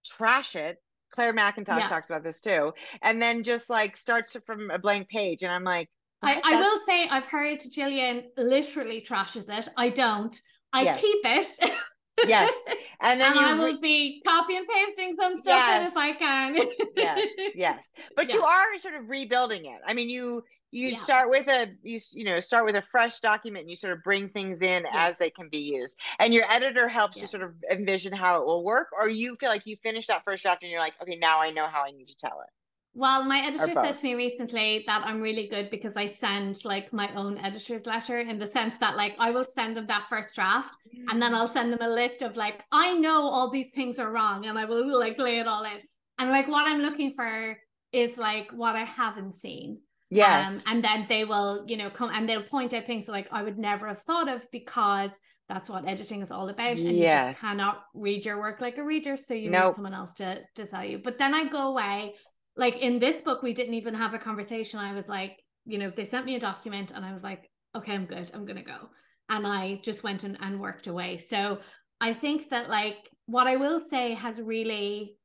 [0.05, 0.77] trash it.
[1.13, 1.89] Clare Mackintosh Yeah.
[1.89, 2.73] talks about this too.
[3.03, 5.43] And then just like starts from a blank page.
[5.43, 5.89] And I'm like,
[6.23, 6.41] I.
[6.45, 9.69] I will say I've heard Gillian literally trashes it.
[9.77, 10.37] I don't.
[10.73, 11.01] I Yes.
[11.01, 11.73] keep it.
[12.27, 12.53] Yes.
[13.01, 15.91] And then and I re- will be copy and pasting some stuff in Yes.
[15.91, 16.57] if I can.
[16.95, 17.19] yes,
[17.55, 17.85] yes.
[18.17, 19.81] But you are sort of rebuilding it.
[19.87, 20.99] I mean, you, you Yeah.
[20.99, 24.03] start with a, you, you know, start with a fresh document and you sort of
[24.03, 25.99] bring things in as they can be used.
[26.19, 29.49] And your editor helps you sort of envision how it will work, or you feel
[29.49, 31.91] like you finish that first draft and you're like, okay, now I know how I
[31.91, 32.51] need to tell it.
[32.93, 36.93] Well, my editor said to me recently that I'm really good because I send like
[36.93, 40.35] my own editor's letter in the sense that like I will send them that first
[40.35, 40.75] draft
[41.09, 41.37] and then mm.
[41.37, 44.59] I'll send them a list of like I know all these things are wrong and
[44.59, 45.79] I will like lay it all in.
[46.19, 47.57] And like what I'm looking for
[47.93, 49.79] is like what I haven't seen.
[50.11, 50.67] Yes.
[50.67, 53.43] Um, and then they will, you know, come and they'll point out things like I
[53.43, 55.13] would never have thought of because
[55.49, 56.79] that's what editing is all about.
[56.79, 59.17] And you just cannot read your work like a reader.
[59.17, 59.67] So you Nope.
[59.67, 60.99] need someone else to, to tell you.
[61.03, 62.15] But then I go away.
[62.57, 64.81] Like in this book, we didn't even have a conversation.
[64.81, 67.93] I was like, you know, they sent me a document and I was like, okay,
[67.93, 68.31] I'm good.
[68.35, 68.89] I'm gonna go.
[69.29, 71.19] And I just went and, and worked away.
[71.19, 71.59] So
[72.01, 72.97] I think that like
[73.27, 75.17] what I will say has really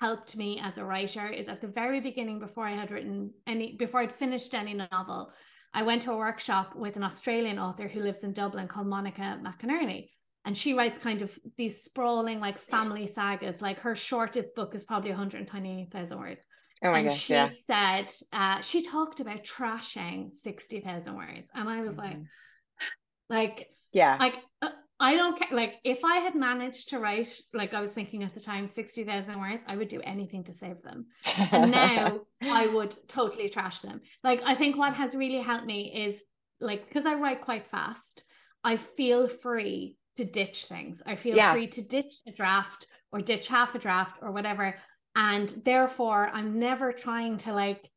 [0.00, 3.76] helped me as a writer is at the very beginning before I had written any
[3.76, 5.32] before I'd finished any novel,
[5.72, 9.40] I went to a workshop with an Australian author who lives in Dublin called Monica
[9.42, 10.10] McInerney.
[10.44, 13.62] And she writes kind of these sprawling like family sagas.
[13.62, 16.40] Like her shortest book is probably 120,000 words.
[16.84, 17.18] oh my and gosh.
[17.18, 17.48] she Yeah.
[17.66, 21.48] said, uh, she talked about trashing 60,000 words.
[21.54, 22.26] And I was like, Mhm.
[23.30, 24.16] like, yeah.
[24.20, 24.68] like uh,
[25.04, 25.48] I don't care.
[25.52, 29.38] Like, if I had managed to write, like I was thinking at the time, 60,000
[29.38, 31.06] words, I would do anything to save them.
[31.52, 34.00] And now I would totally trash them.
[34.22, 36.22] Like, I think what has really helped me is
[36.58, 38.24] like, because I write quite fast,
[38.64, 41.02] I feel free to ditch things.
[41.04, 41.52] I feel yeah.
[41.52, 44.74] free to ditch a draft or ditch half a draft or whatever.
[45.14, 47.90] And therefore, I'm never trying to like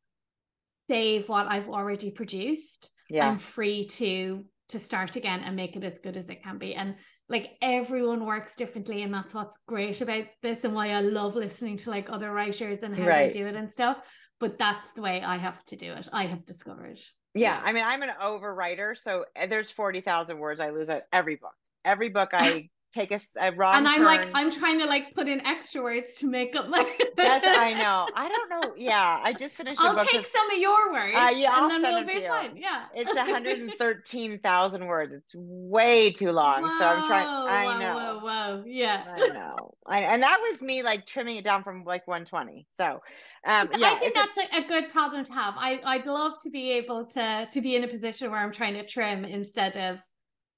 [0.90, 2.90] save what I've already produced.
[3.08, 3.26] Yeah.
[3.26, 6.74] I'm free to to start again and make it as good as it can be.
[6.74, 6.94] And
[7.28, 11.76] like everyone works differently, and that's what's great about this and why I love listening
[11.78, 13.32] to like other writers and how right.
[13.32, 13.98] they do it and stuff.
[14.40, 16.08] But that's the way I have to do it.
[16.12, 16.98] I have discovered.
[17.34, 21.06] Yeah, I mean, I'm an overwriter, so eh, there's forty thousand words I lose at
[21.12, 21.54] every book.
[21.84, 24.04] Every book I take a, a wrong and i'm turn.
[24.04, 26.84] like i'm trying to like put in extra words to make up my
[27.16, 28.06] that's i know.
[28.14, 28.74] I don't know.
[28.76, 31.94] Yeah i just finished i'll take some of your words uh, yeah I'll and then
[31.94, 32.56] we'll be fine.
[32.56, 32.84] yeah.
[32.94, 35.12] It's 113000 words.
[35.12, 37.94] It's way too long whoa, so i'm trying i whoa, know.
[37.94, 38.64] whoa whoa.
[38.66, 39.04] Yeah.
[39.06, 39.74] I know.
[39.86, 43.00] I, and that was me like trimming it down from like 120 so
[43.46, 45.54] um, yeah, I think that's a, a, good problem to have.
[45.56, 48.74] I, I'd love to be able to to be in a position where I'm trying
[48.74, 50.00] to trim instead of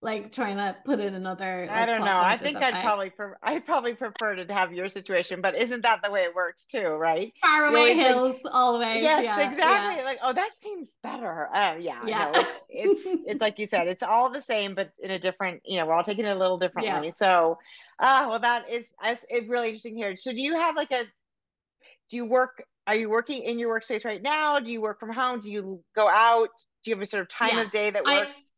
[0.02, 2.20] like trying to put in another like, i don't know.
[2.20, 6.00] I think i'd probably pre- i'd probably prefer to have your situation but isn't that
[6.02, 7.32] the way it works too right?
[7.42, 9.98] Far away hills think, always yes yeah, exactly.
[9.98, 10.04] yeah.
[10.04, 11.48] like oh that seems better.
[11.54, 12.30] Uh, yeah yeah.
[12.32, 15.60] no, it's, it's it's like you said it's all the same but in a different
[15.64, 17.06] you know we're all taking it a little differently.
[17.06, 17.10] Yeah.
[17.10, 17.58] so
[17.98, 20.16] uh well that is it's really interesting here.
[20.16, 21.04] So do you have like a
[22.10, 24.58] do you work are you working in your workspace right now?
[24.58, 25.40] Do you work from home?
[25.40, 26.48] Do you go out?
[26.82, 28.36] Do you have a sort of time of day that works?
[28.36, 28.49] I,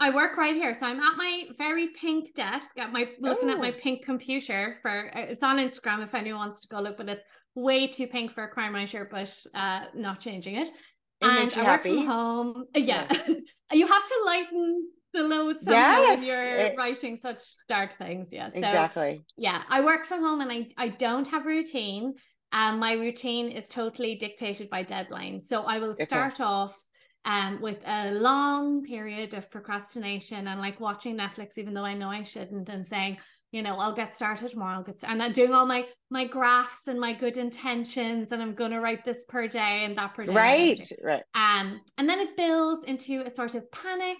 [0.00, 0.72] I work right here.
[0.74, 3.52] So I'm at my very pink desk at my looking Ooh.
[3.52, 7.08] at my pink computer for it's on Instagram if anyone wants to go look, but
[7.08, 10.68] it's way too pink for a crime writer, but uh not changing it.
[10.68, 10.74] it
[11.22, 12.64] and I work from home.
[12.76, 13.06] Uh, yeah.
[13.10, 13.34] yeah.
[13.72, 16.20] you have to lighten the load somehow yes.
[16.20, 18.28] when you're it, writing such dark things.
[18.30, 18.50] Yeah.
[18.50, 19.24] So, exactly.
[19.36, 19.62] Yeah.
[19.68, 22.14] I work from home and I, I don't have a routine.
[22.52, 25.44] Um, my routine is totally dictated by deadlines.
[25.44, 26.44] So I will start okay.
[26.44, 26.78] off
[27.24, 32.08] um, with a long period of procrastination and like watching Netflix, even though I know
[32.08, 33.18] I shouldn't, and saying,
[33.50, 34.76] you know, I'll get started tomorrow.
[34.76, 35.14] I'll get started.
[35.14, 38.80] and I'm doing all my my graphs and my good intentions, and I'm going to
[38.80, 40.34] write this per day and that per day.
[40.34, 41.22] Right, right.
[41.34, 44.18] Um, and then it builds into a sort of panic.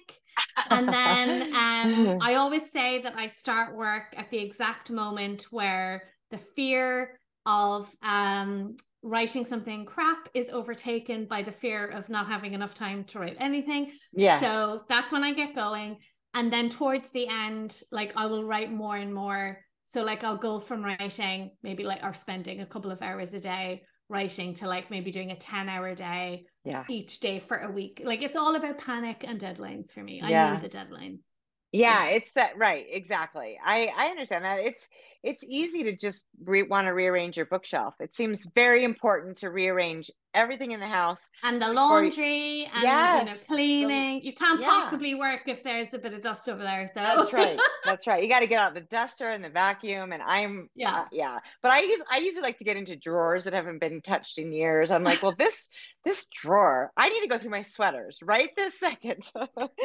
[0.70, 6.04] and then um, I always say that I start work at the exact moment where
[6.30, 12.54] the fear of um writing something crap is overtaken by the fear of not having
[12.54, 13.92] enough time to write anything.
[14.12, 14.40] Yeah.
[14.40, 15.98] So that's when I get going.
[16.34, 19.58] And then towards the end, like I will write more and more.
[19.84, 23.40] So like I'll go from writing maybe like or spending a couple of hours a
[23.40, 26.84] day writing to like maybe doing a 10 hour day yeah.
[26.88, 28.02] each day for a week.
[28.04, 30.20] Like it's all about panic and deadlines for me.
[30.22, 30.52] I yeah.
[30.52, 31.20] need the deadlines
[31.72, 33.58] yeah, it's that right exactly.
[33.64, 34.60] I i understand that.
[34.60, 34.88] It's
[35.22, 37.94] it's easy to just re- want to rearrange your bookshelf.
[38.00, 43.24] It seems very important to rearrange everything in the house and the laundry and yes.
[43.24, 44.20] you know cleaning.
[44.22, 44.68] You can't yeah.
[44.68, 47.00] possibly work if there's a bit of dust over there so.
[47.00, 48.22] That's right that's right.
[48.22, 51.00] You got to get out the duster and the vacuum and i'm yeah.
[51.00, 51.38] uh, yeah.
[51.62, 54.52] But i use i usually like to get into drawers that haven't been touched in
[54.52, 54.90] years.
[54.90, 55.68] I'm like well this
[56.04, 59.24] this drawer i need to go through my sweaters right this second.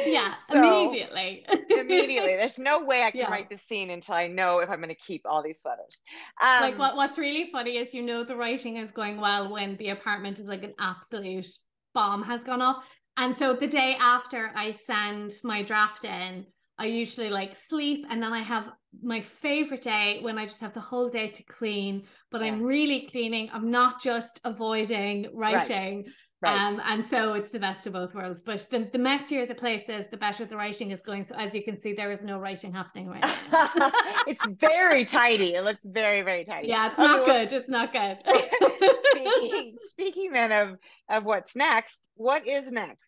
[0.06, 1.44] Yeah so, immediately
[1.78, 3.30] immediately there's no way i can yeah.
[3.30, 6.00] write this scene until i know if i'm going to keep all these sweaters
[6.42, 9.76] um, like what, what's really funny is you know the writing is going well when
[9.76, 11.46] the apartment is like an absolute
[11.94, 12.84] bomb has gone off.
[13.16, 16.44] And so the day after I send my draft in,
[16.78, 20.74] I usually like sleep and then I have my favorite day when I just have
[20.74, 22.48] the whole day to clean, but yeah.
[22.48, 23.50] I'm really cleaning.
[23.52, 26.04] I'm not just avoiding writing.
[26.04, 26.12] Right.
[26.42, 26.68] Right.
[26.68, 28.42] Um, and so it's the best of both worlds.
[28.42, 31.24] But the, the messier the place is, the better the writing is going.
[31.24, 33.70] So as you can see, there is no writing happening right now.
[34.26, 35.54] it's very tidy.
[35.54, 36.68] It looks very, very tidy.
[36.68, 37.52] Yeah, it's okay, not well, good.
[37.54, 38.18] It's not good.
[39.10, 40.76] speaking, speaking then of
[41.08, 43.03] of what's next, what is next?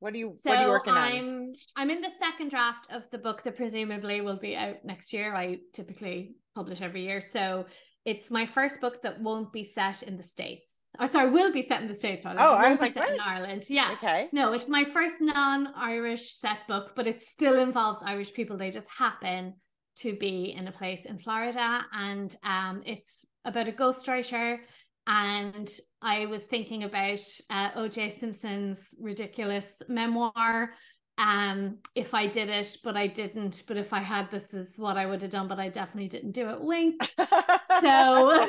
[0.00, 0.98] What do you so what are you working on?
[0.98, 5.12] I'm I'm in the second draft of the book that presumably will be out next
[5.12, 5.34] year.
[5.34, 7.20] I typically publish every year.
[7.20, 7.66] So
[8.04, 10.72] it's my first book that won't be set in the States.
[11.00, 12.40] Oh, sorry, will be set in the States rather.
[12.40, 13.64] Oh, I was like, set in Ireland.
[13.68, 13.92] Yeah.
[13.92, 14.28] Okay.
[14.32, 18.56] No, it's my first non-Irish set book, but it still involves Irish people.
[18.56, 19.54] They just happen
[19.98, 21.84] to be in a place in Florida.
[21.92, 24.58] And um, it's about a ghostwriter.
[25.06, 25.70] And
[26.00, 27.20] I was thinking about
[27.50, 30.70] uh, OJ Simpson's ridiculous memoir
[31.18, 34.96] um if I did it but I didn't but if I had this is what
[34.96, 37.26] I would have done but I definitely didn't do it wink so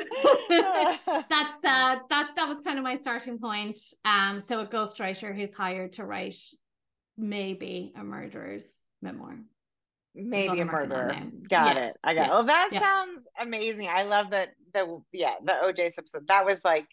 [0.49, 5.53] that's uh that that was kind of my starting point um so a ghostwriter who's
[5.55, 6.37] hired to write
[7.17, 8.63] maybe a murderer's
[9.01, 9.39] memoir
[10.15, 11.15] maybe a murderer.
[11.49, 11.85] Got yeah.
[11.85, 11.97] it.
[12.03, 12.25] I got yeah.
[12.25, 12.29] it.
[12.29, 12.79] Well, that yeah.
[12.79, 13.87] sounds amazing.
[13.87, 14.49] I love that.
[14.73, 16.21] The yeah, the OJ Simpson.
[16.27, 16.87] That was like,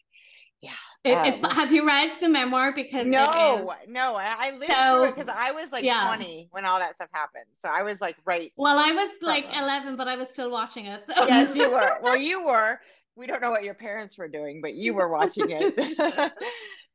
[1.05, 1.25] yeah.
[1.27, 2.73] It, uh, have you read the memoir?
[2.75, 6.15] Because no, no, I, I lived so, through it because I was like yeah.
[6.17, 7.45] 20 when all that stuff happened.
[7.55, 8.53] So I was like right.
[8.57, 11.05] Well, I was like 11, but I was still watching it.
[11.09, 11.27] So.
[11.27, 11.99] Yes, you were.
[12.03, 12.81] Well, you were.
[13.15, 15.75] We don't know what your parents were doing, but you were watching it.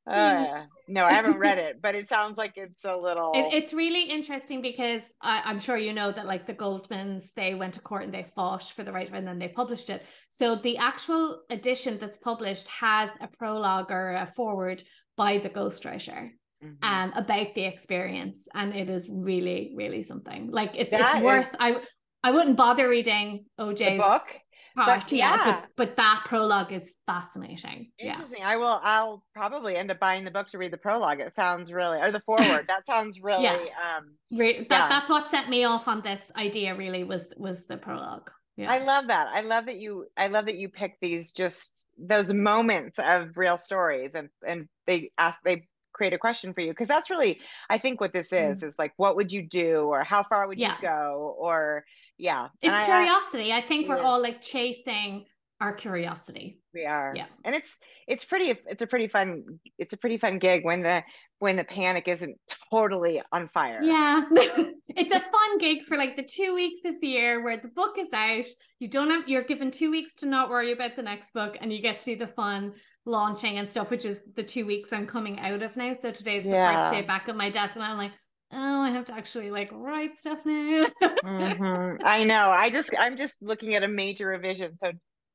[0.09, 3.31] Uh, no, I haven't read it, but it sounds like it's a little.
[3.35, 7.53] It, it's really interesting because I, am sure you know that, like the Goldmans, they
[7.53, 10.03] went to court and they fought for the right, and then they published it.
[10.29, 14.83] So the actual edition that's published has a prologue or a forward
[15.17, 16.31] by the ghostwriter.
[16.63, 16.83] Mm-hmm.
[16.83, 20.51] Um, about the experience, and it is really, really something.
[20.51, 21.47] Like it's that it's worth.
[21.47, 21.55] Is...
[21.59, 21.81] I
[22.23, 24.27] I wouldn't bother reading OJ's book
[24.75, 25.01] part.
[25.01, 25.61] But, yeah, yeah.
[25.61, 27.91] But, but, that prologue is fascinating.
[27.99, 28.39] Interesting.
[28.39, 28.49] Yeah.
[28.49, 28.79] I will.
[28.83, 31.19] I'll probably end up buying the book to read the prologue.
[31.19, 32.65] It sounds really, or the forward.
[32.67, 33.43] that sounds really.
[33.43, 33.55] yeah.
[33.55, 36.75] Um, Re- that, That's what set me off on this idea.
[36.75, 38.29] Really was was the prologue.
[38.57, 38.71] Yeah.
[38.71, 39.27] I love that.
[39.33, 40.07] I love that you.
[40.17, 45.11] I love that you pick these just those moments of real stories, and and they
[45.17, 48.61] ask they create a question for you because that's really I think what this is
[48.61, 48.63] mm.
[48.63, 50.75] is like what would you do or how far would yeah.
[50.75, 51.83] you go or
[52.21, 53.51] yeah it's and curiosity.
[53.51, 55.25] I, I think we're all like chasing
[55.61, 56.59] our curiosity.
[56.73, 57.13] We are.
[57.15, 57.27] Yeah.
[57.45, 61.03] And it's it's pretty it's a pretty fun it's a pretty fun gig when the
[61.39, 62.35] when the panic isn't
[62.71, 63.81] totally on fire.
[63.81, 64.25] Yeah.
[64.93, 67.95] It's a fun gig for like the two weeks of the year where the book
[67.97, 68.43] is out.
[68.79, 71.71] You don't have you're given two weeks to not worry about the next book and
[71.71, 72.73] you get to do the fun
[73.05, 75.93] launching and stuff which is the two weeks i'm coming out of now.
[75.93, 76.89] So today's the yeah.
[76.89, 78.11] first day back at my desk and i'm like
[78.53, 80.87] oh, I have to actually like write stuff now.
[81.01, 82.01] mm-hmm.
[82.05, 82.49] I know.
[82.49, 84.75] I just, I'm just looking at a major revision.
[84.75, 84.91] So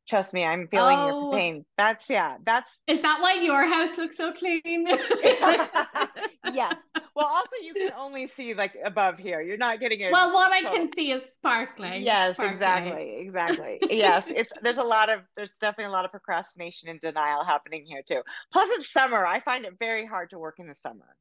[0.09, 1.31] trust me, I'm feeling oh.
[1.31, 1.65] your pain.
[1.77, 2.83] That's, yeah, that's.
[2.87, 4.63] Is that why your house looks so clean?
[6.53, 6.75] yes.
[7.15, 9.41] Well, also, you can only see like above here.
[9.41, 10.13] You're not getting it.
[10.13, 12.03] Well, what I can see is sparkling.
[12.03, 12.55] Yes, sparkling.
[12.57, 13.17] exactly.
[13.21, 13.79] Exactly.
[13.91, 14.27] yes.
[14.29, 18.03] It's, there's a lot of, there's definitely a lot of procrastination and denial happening here
[18.07, 18.23] too.
[18.53, 19.27] Plus, it's summer.
[19.27, 21.17] I find it very hard to work in the summer.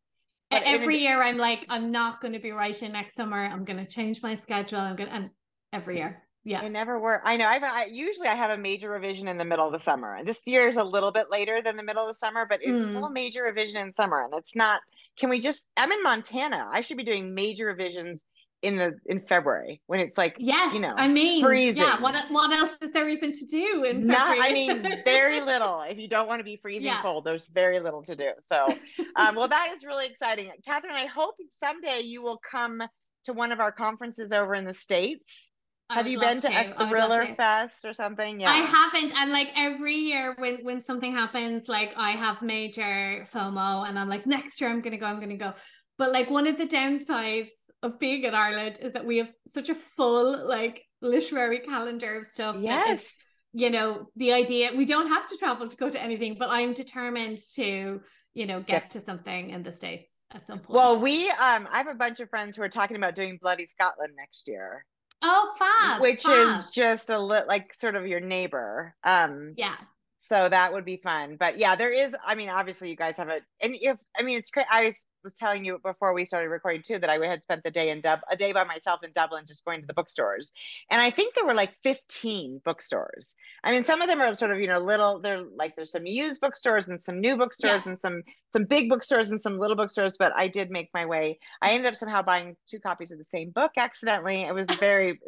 [0.51, 3.37] But every year I'm like, I'm not going to be writing next summer.
[3.37, 4.79] I'm going to change my schedule.
[4.79, 5.29] I'm going to, and
[5.73, 6.21] every year.
[6.47, 6.63] Yeah.
[6.63, 7.23] It never work.
[7.25, 7.47] I know.
[7.47, 10.23] I've, I usually I have a major revision in the middle of the summer.
[10.23, 12.83] This year is a little bit later than the middle of the summer, but it's
[12.83, 12.89] mm.
[12.89, 14.23] still a major revision in summer.
[14.23, 14.81] And it's not,
[15.17, 16.69] can we just, I'm in Montana.
[16.71, 18.23] I should be doing major revisions
[18.65, 21.83] in the in February when it's like yes, you know, I mean, freezing.
[21.83, 25.83] Yeah, what what else is there even to do in Not, I mean, very little.
[25.87, 27.01] If you don't want to be freezing yeah.
[27.01, 28.31] cold, there's very little to do.
[28.39, 28.65] So,
[29.15, 30.95] um, well, that is really exciting, Catherine.
[30.95, 32.81] I hope someday you will come
[33.25, 35.51] to one of our conferences over in the states.
[35.91, 36.83] Have you been to, to.
[36.83, 38.39] a thriller fest or something?
[38.39, 38.49] Yeah.
[38.49, 39.15] I haven't.
[39.15, 44.09] And like every year when when something happens, like I have major FOMO and I'm
[44.09, 45.53] like, next year I'm gonna go, I'm gonna go.
[45.99, 47.51] But like one of the downsides
[47.83, 52.27] of being in Ireland is that we have such a full like literary calendar of
[52.27, 52.57] stuff.
[52.59, 53.07] Yes.
[53.53, 56.73] you know, the idea we don't have to travel to go to anything, but I'm
[56.73, 58.01] determined to,
[58.33, 60.75] you know, get to something in the States at some point.
[60.75, 63.67] Well, we um I have a bunch of friends who are talking about doing Bloody
[63.67, 64.85] Scotland next year.
[65.21, 66.01] Oh, fab.
[66.01, 66.59] Which fab.
[66.59, 68.95] is just a little like sort of your neighbor.
[69.03, 69.75] Um yeah
[70.17, 73.29] so that would be fun but yeah there is i mean obviously you guys have
[73.29, 76.49] it and if i mean it's great i was, was telling you before we started
[76.49, 79.11] recording too that i had spent the day in dub a day by myself in
[79.11, 80.53] dublin just going to the bookstores.
[80.89, 83.35] And i think there were like 15 bookstores.
[83.63, 86.05] I mean some of them are sort of you know little they're like there's some
[86.05, 87.91] used bookstores and some new bookstores yeah.
[87.91, 91.39] and some some big bookstores and some little bookstores but i did make my way.
[91.61, 94.43] I ended up somehow buying two copies of the same book accidentally.
[94.43, 95.19] It was very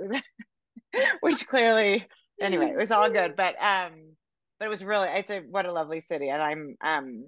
[1.22, 2.06] which clearly
[2.40, 3.36] anyway it was all good.
[3.42, 4.14] But um
[4.60, 6.30] but it was really it's a what a lovely city.
[6.30, 7.26] And i'm um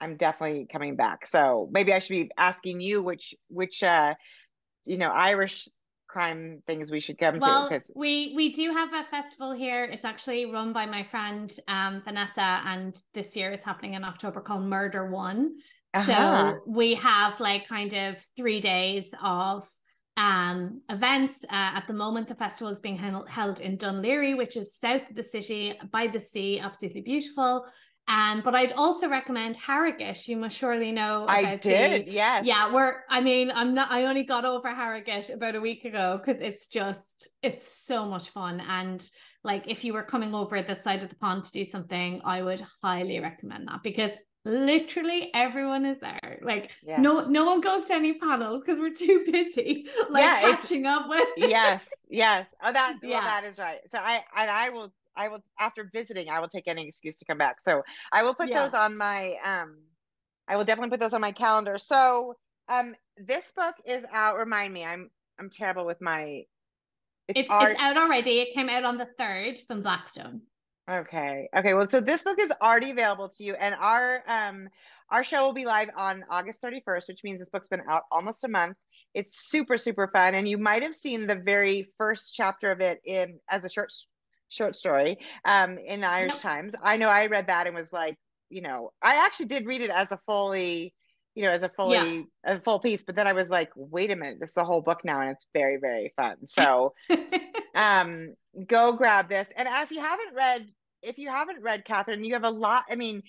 [0.00, 4.14] i'm definitely coming back so maybe i should be asking you which which uh
[4.86, 5.68] you know irish
[6.08, 9.84] crime things we should come well, to because we we do have a festival here
[9.84, 14.40] it's actually run by my friend um vanessa and this year it's happening in october
[14.40, 15.52] called murder one
[15.94, 16.52] uh-huh.
[16.54, 19.68] so we have like kind of three days of
[20.20, 21.42] um, events.
[21.44, 25.16] Uh, at the moment, the festival is being held in Laoghaire, which is south of
[25.16, 27.64] the city by the sea, absolutely beautiful.
[28.10, 30.26] Um, but I'd also recommend Harrogate.
[30.26, 31.26] You must surely know.
[31.28, 32.44] I did, the, yes.
[32.44, 33.04] Yeah, we're.
[33.08, 33.90] I mean, I'm not.
[33.92, 38.30] I only got over Harrogate about a week ago because it's just, it's so much
[38.30, 38.60] fun.
[38.60, 39.08] And
[39.44, 42.42] like, if you were coming over this side of the pond to do something, I
[42.42, 44.10] would highly recommend that because
[44.46, 46.98] literally everyone is there like yeah.
[46.98, 51.10] no no one goes to any panels because we're too busy like yeah, catching up
[51.10, 53.18] with yes yes oh that yeah.
[53.18, 56.48] well, that is right so i and i will i will after visiting i will
[56.48, 57.82] take any excuse to come back so
[58.12, 58.64] i will put yeah.
[58.64, 59.76] those on my um
[60.48, 62.34] i will definitely put those on my calendar so
[62.68, 66.42] um this book is out remind me i'm I'm terrible with my.
[67.28, 68.40] It's it's, art- it's out already.
[68.40, 70.42] It came out on the third from Blackstone.
[70.88, 71.48] Okay.
[71.56, 71.74] Okay.
[71.74, 74.68] Well, so this book is already available to you, and our um
[75.10, 78.44] our show will be live on August 31st, which means this book's been out almost
[78.44, 78.76] a month.
[79.14, 83.00] It's super super fun, and you might have seen the very first chapter of it
[83.04, 83.90] in as a short
[84.50, 86.40] short story um in Irish nope.
[86.40, 86.74] Times.
[86.82, 88.16] I know I read that and was like,
[88.50, 90.92] you know, I actually did read it as a fully
[91.34, 92.54] you know, as a fully yeah.
[92.54, 93.04] a full piece.
[93.04, 95.30] But then I was like, wait a minute, this is a whole book now, and
[95.30, 96.36] it's very, very fun.
[96.46, 96.94] So
[97.74, 98.34] um
[98.66, 99.48] go grab this.
[99.56, 100.68] And if you haven't read,
[101.02, 102.84] if you haven't read Catherine, you have a lot.
[102.90, 103.22] I mean,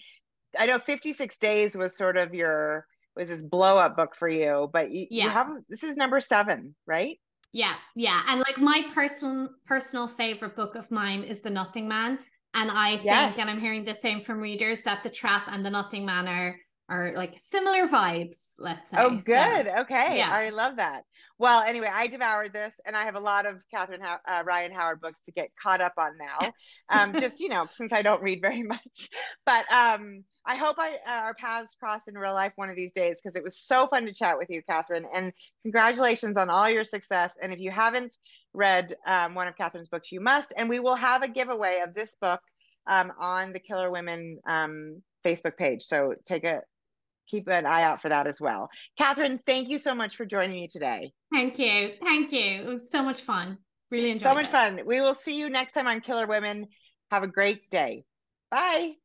[0.58, 4.70] I know 56 days was sort of your was this blow up book for you,
[4.72, 5.26] but you, yeah.
[5.26, 7.20] you haven't this is number seven, right?
[7.54, 8.22] Yeah, yeah.
[8.28, 12.20] And like my personal personal favorite book of mine is The Nothing Man.
[12.54, 13.40] And I think, yes.
[13.40, 16.56] and I'm hearing the same from readers, that The Trap and The Nothing Man are
[16.92, 18.98] are like similar vibes, let's say.
[19.00, 19.66] Oh, good.
[19.66, 20.18] So, okay.
[20.18, 20.30] Yeah.
[20.30, 21.04] I love that.
[21.40, 24.74] Well, anyway, I devoured this and I have a lot of Catherine How- uh, Ryan
[24.74, 26.52] Howard books to get caught up on now.
[26.90, 29.10] Um, just, you know, since I don't read very much.
[29.46, 32.92] But um, I hope I, uh, our paths cross in real life one of these
[32.92, 35.06] days because it was so fun to chat with you, Catherine.
[35.16, 35.32] And
[35.64, 37.36] congratulations on all your success.
[37.42, 38.18] And if you haven't
[38.54, 40.54] read um, one of Catherine's books, you must.
[40.58, 42.42] And we will have a giveaway of this book
[42.86, 45.84] um, on the Killer Women um, Facebook page.
[45.84, 46.62] So take a
[47.32, 48.70] keep an eye out for that as well.
[48.98, 51.14] Catherine, thank you so much for joining me today.
[51.34, 51.94] Thank you.
[52.04, 52.62] Thank you.
[52.62, 53.58] It was so much fun.
[53.90, 54.52] Really enjoyed So much it.
[54.52, 54.82] fun.
[54.86, 56.68] We will see you next time on Killer Women.
[57.10, 58.04] Have a great day.
[58.52, 59.01] Bye.